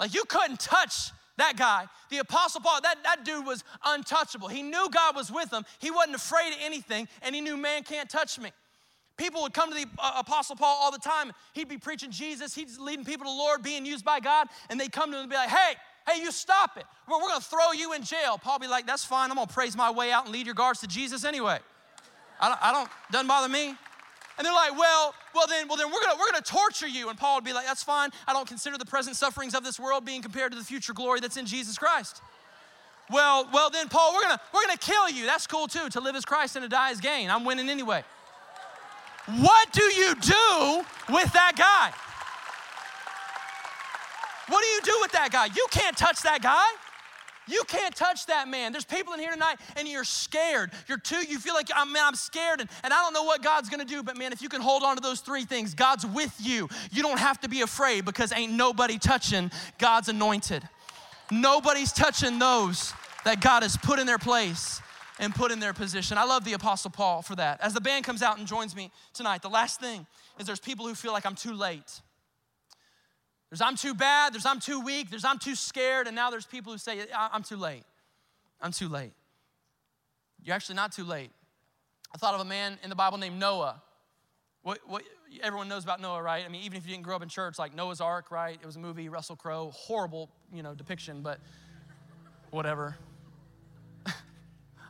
[0.00, 1.86] Like you couldn't touch that guy.
[2.10, 4.48] The Apostle Paul, that, that dude was untouchable.
[4.48, 7.84] He knew God was with him, he wasn't afraid of anything, and he knew man
[7.84, 8.50] can't touch me.
[9.16, 11.32] People would come to the uh, Apostle Paul all the time.
[11.52, 14.80] He'd be preaching Jesus, he's leading people to the Lord, being used by God, and
[14.80, 15.74] they'd come to him and be like, hey,
[16.06, 16.84] Hey, you stop it.
[17.08, 18.38] We're, we're going to throw you in jail.
[18.38, 19.30] Paul be like, that's fine.
[19.30, 21.58] I'm going to praise my way out and lead your guards to Jesus anyway.
[22.40, 23.74] I don't, I don't, doesn't bother me.
[24.36, 27.08] And they're like, well, well then, well then we're gonna we're gonna torture you.
[27.08, 28.10] And Paul would be like, that's fine.
[28.26, 31.20] I don't consider the present sufferings of this world being compared to the future glory
[31.20, 32.20] that's in Jesus Christ.
[33.10, 35.24] Well, well then, Paul, we're gonna we're gonna kill you.
[35.26, 35.88] That's cool too.
[35.90, 37.30] To live as Christ and to die as gain.
[37.30, 38.02] I'm winning anyway.
[39.26, 41.92] What do you do with that guy?
[44.48, 45.46] What do you do with that guy?
[45.46, 46.64] You can't touch that guy.
[47.46, 48.72] You can't touch that man.
[48.72, 50.72] There's people in here tonight and you're scared.
[50.88, 53.68] You're too, you feel like, man, I'm scared and, and I don't know what God's
[53.68, 54.02] gonna do.
[54.02, 56.68] But man, if you can hold on to those three things, God's with you.
[56.90, 60.66] You don't have to be afraid because ain't nobody touching God's anointed.
[61.30, 62.92] Nobody's touching those
[63.24, 64.80] that God has put in their place
[65.18, 66.18] and put in their position.
[66.18, 67.60] I love the Apostle Paul for that.
[67.60, 70.06] As the band comes out and joins me tonight, the last thing
[70.38, 72.00] is there's people who feel like I'm too late.
[73.54, 76.44] There's I'm too bad, there's I'm too weak, there's I'm too scared, and now there's
[76.44, 77.84] people who say, I'm too late.
[78.60, 79.12] I'm too late.
[80.42, 81.30] You're actually not too late.
[82.12, 83.80] I thought of a man in the Bible named Noah.
[84.62, 85.04] What, what,
[85.40, 86.44] everyone knows about Noah, right?
[86.44, 88.58] I mean, even if you didn't grow up in church, like Noah's Ark, right?
[88.60, 91.38] It was a movie, Russell Crowe, horrible, you know, depiction, but
[92.50, 92.96] whatever.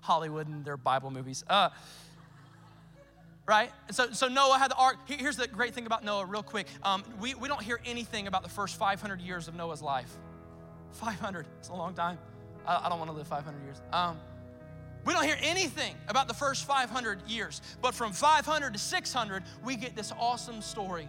[0.01, 1.45] Hollywood and their Bible movies.
[1.51, 1.69] Uh,
[3.47, 3.71] right?
[3.91, 4.97] So, so Noah had the ark.
[5.07, 6.67] Here's the great thing about Noah, real quick.
[6.83, 10.11] Um, we, we don't hear anything about the first 500 years of Noah's life.
[10.93, 12.19] 500, it's a long time.
[12.67, 13.83] I, I don't want to live 500 years.
[13.93, 14.19] Um,
[15.05, 17.61] we don't hear anything about the first 500 years.
[17.83, 21.09] But from 500 to 600, we get this awesome story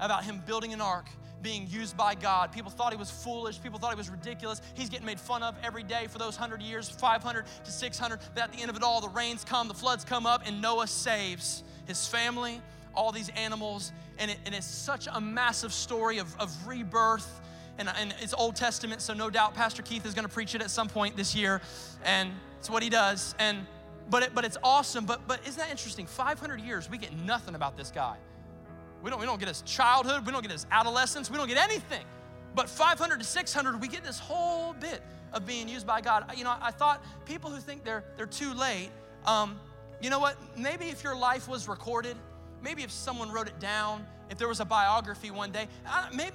[0.00, 1.06] about him building an ark
[1.44, 2.50] being used by God.
[2.50, 3.62] People thought he was foolish.
[3.62, 4.60] People thought he was ridiculous.
[4.74, 8.18] He's getting made fun of every day for those 100 years, 500 to 600.
[8.34, 10.60] But at the end of it all, the rains come, the floods come up, and
[10.60, 12.60] Noah saves his family,
[12.94, 13.92] all these animals.
[14.18, 17.40] And, it, and it's such a massive story of, of rebirth.
[17.78, 20.62] And, and it's Old Testament, so no doubt Pastor Keith is going to preach it
[20.62, 21.60] at some point this year.
[22.04, 23.34] And it's what he does.
[23.38, 23.66] And
[24.08, 25.04] but, it, but it's awesome.
[25.06, 26.06] But, but isn't that interesting?
[26.06, 28.16] 500 years, we get nothing about this guy.
[29.04, 31.58] We don't, we don't get his childhood, we don't get his adolescence, we don't get
[31.58, 32.06] anything.
[32.54, 35.02] But 500 to 600, we get this whole bit
[35.34, 36.24] of being used by God.
[36.34, 38.88] You know, I thought people who think they're, they're too late,
[39.26, 39.60] um,
[40.00, 40.38] you know what?
[40.56, 42.16] Maybe if your life was recorded,
[42.62, 45.68] maybe if someone wrote it down, if there was a biography one day,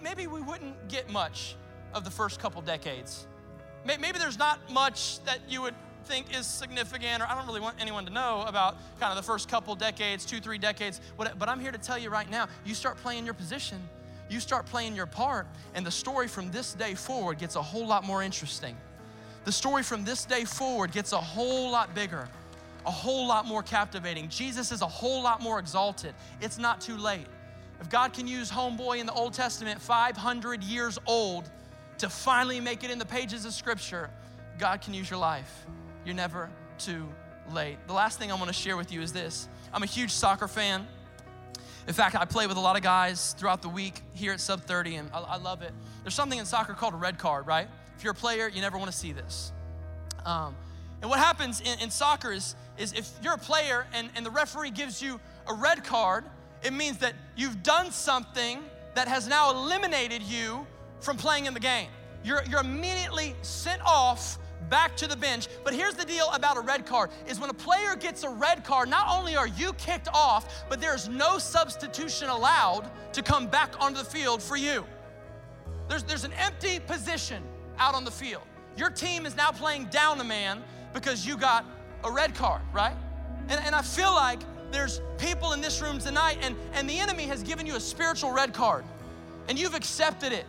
[0.04, 1.56] maybe we wouldn't get much
[1.96, 3.26] of the first couple decades.
[3.84, 5.74] Maybe there's not much that you would
[6.10, 9.24] think is significant, or I don't really want anyone to know about kind of the
[9.24, 11.00] first couple decades, two, three decades.
[11.18, 13.78] But I'm here to tell you right now you start playing your position,
[14.28, 15.46] you start playing your part,
[15.76, 18.76] and the story from this day forward gets a whole lot more interesting.
[19.46, 22.28] The story from this day forward gets a whole lot bigger,
[22.88, 24.30] a whole lot more captivating.
[24.30, 26.16] Jesus is a whole lot more exalted.
[26.42, 27.28] It's not too late.
[27.80, 31.50] If God can use homeboy in the Old Testament, 500 years old,
[32.00, 34.10] to finally make it in the pages of Scripture,
[34.58, 35.66] God can use your life.
[36.06, 37.08] You're never too
[37.54, 37.78] late.
[37.88, 40.48] The last thing I want to share with you is this I'm a huge soccer
[40.48, 40.88] fan.
[41.88, 44.62] In fact, I play with a lot of guys throughout the week here at Sub
[44.62, 45.72] 30, and I, I love it.
[46.04, 47.68] There's something in soccer called a red card, right?
[47.98, 49.52] If you're a player, you never want to see this.
[50.26, 50.56] Um,
[51.02, 54.30] and what happens in, in soccer is, is if you're a player and, and the
[54.30, 56.26] referee gives you a red card,
[56.64, 58.60] it means that you've done something
[58.96, 60.68] that has now eliminated you
[61.00, 61.88] from playing in the game.
[62.24, 64.38] You're, you're immediately sent off
[64.70, 65.48] back to the bench.
[65.64, 68.64] But here's the deal about a red card is when a player gets a red
[68.64, 73.74] card, not only are you kicked off, but there's no substitution allowed to come back
[73.80, 74.86] onto the field for you.
[75.88, 77.44] There's, there's an empty position
[77.78, 78.44] out on the field.
[78.78, 81.66] Your team is now playing down a man because you got
[82.04, 82.96] a red card, right?
[83.48, 84.40] And, and I feel like
[84.72, 88.32] there's people in this room tonight, and, and the enemy has given you a spiritual
[88.32, 88.86] red card,
[89.48, 90.46] and you've accepted it.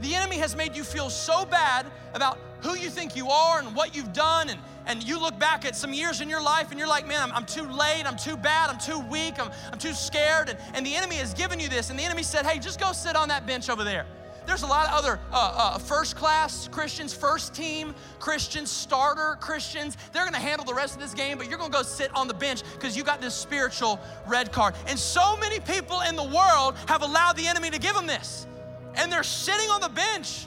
[0.00, 3.74] The enemy has made you feel so bad about who you think you are and
[3.74, 4.48] what you've done.
[4.48, 7.20] And, and you look back at some years in your life and you're like, man,
[7.20, 10.48] I'm, I'm too late, I'm too bad, I'm too weak, I'm, I'm too scared.
[10.48, 11.90] And, and the enemy has given you this.
[11.90, 14.06] And the enemy said, hey, just go sit on that bench over there.
[14.48, 19.98] There's a lot of other uh, uh, first class Christians, first team Christians, starter Christians.
[20.14, 22.34] They're gonna handle the rest of this game, but you're gonna go sit on the
[22.34, 24.74] bench because you got this spiritual red card.
[24.86, 28.46] And so many people in the world have allowed the enemy to give them this.
[28.94, 30.46] And they're sitting on the bench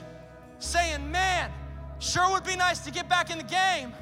[0.58, 1.52] saying, man,
[2.02, 3.92] Sure would be nice to get back in the game.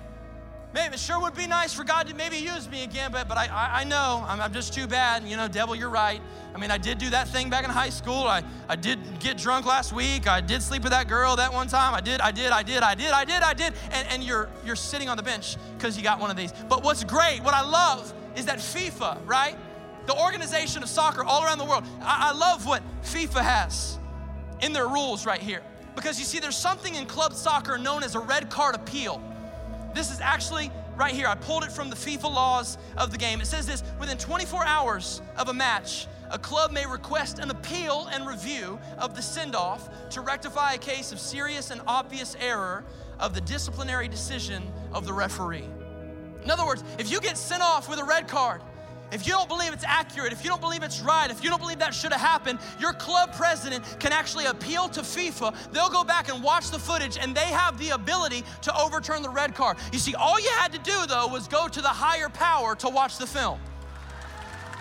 [0.73, 3.37] Maybe it sure would be nice for God to maybe use me again, but, but
[3.37, 5.23] I, I, I know I'm, I'm, just too bad.
[5.25, 6.23] You know, devil, you're right.
[6.55, 8.23] I mean, I did do that thing back in high school.
[8.23, 10.27] I, I did get drunk last week.
[10.27, 11.93] I did sleep with that girl that one time.
[11.93, 13.75] I did, I did, I did, I did, I did, I did.
[13.91, 16.55] And, and you're, you're sitting on the bench because you got one of these.
[16.71, 19.59] But what's great, what I love is that FIFA, right?
[20.07, 21.85] The organization of soccer all around the world.
[22.01, 23.99] I, I love what FIFA has
[24.63, 25.61] in their rules right here.
[26.01, 29.21] Because you see, there's something in club soccer known as a red card appeal.
[29.95, 31.27] This is actually right here.
[31.27, 33.43] I pulled it from the FIFA laws of the game.
[33.43, 38.09] It says this within 24 hours of a match, a club may request an appeal
[38.11, 42.83] and review of the send off to rectify a case of serious and obvious error
[43.19, 45.69] of the disciplinary decision of the referee.
[46.43, 48.63] In other words, if you get sent off with a red card,
[49.13, 51.61] if you don't believe it's accurate, if you don't believe it's right, if you don't
[51.61, 55.55] believe that should have happened, your club president can actually appeal to FIFA.
[55.73, 59.31] They'll go back and watch the footage and they have the ability to overturn the
[59.31, 59.77] red card.
[59.93, 62.89] You see, all you had to do though was go to the higher power to
[62.89, 63.59] watch the film.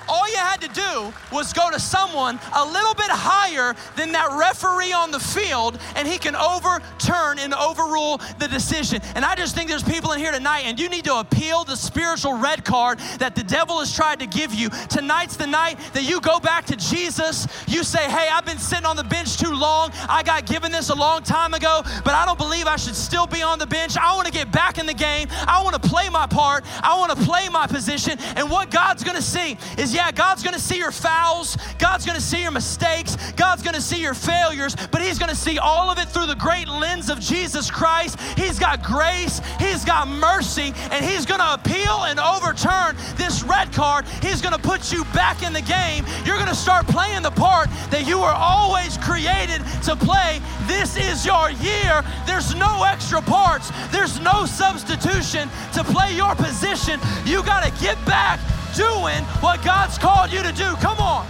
[0.09, 4.31] All you had to do was go to someone a little bit higher than that
[4.37, 9.01] referee on the field, and he can overturn and overrule the decision.
[9.15, 11.75] And I just think there's people in here tonight, and you need to appeal the
[11.75, 14.69] spiritual red card that the devil has tried to give you.
[14.89, 17.47] Tonight's the night that you go back to Jesus.
[17.67, 19.91] You say, Hey, I've been sitting on the bench too long.
[20.09, 23.27] I got given this a long time ago, but I don't believe I should still
[23.27, 23.97] be on the bench.
[23.97, 25.27] I want to get back in the game.
[25.47, 26.65] I want to play my part.
[26.83, 28.17] I want to play my position.
[28.35, 32.21] And what God's going to see is, yeah, God's gonna see your fouls, God's gonna
[32.21, 36.07] see your mistakes, God's gonna see your failures, but He's gonna see all of it
[36.07, 38.17] through the great lens of Jesus Christ.
[38.37, 44.05] He's got grace, He's got mercy, and He's gonna appeal and overturn this red card.
[44.21, 46.05] He's gonna put you back in the game.
[46.23, 50.39] You're gonna start playing the part that you were always created to play.
[50.65, 52.05] This is your year.
[52.25, 57.01] There's no extra parts, there's no substitution to play your position.
[57.25, 58.39] You gotta get back
[58.75, 60.75] doing what God's called you to do.
[60.77, 61.27] Come on.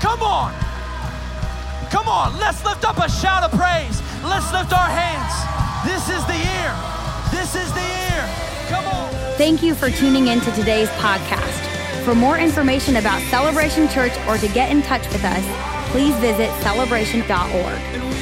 [0.00, 0.64] Come on.
[1.94, 4.02] Come on, let's lift up a shout of praise.
[4.24, 5.32] Let's lift our hands.
[5.86, 6.74] This is the year.
[7.30, 8.28] This is the year.
[8.68, 9.12] Come on.
[9.36, 12.04] Thank you for tuning in to today's podcast.
[12.04, 15.44] For more information about Celebration Church or to get in touch with us,
[15.92, 18.13] please visit celebration.org.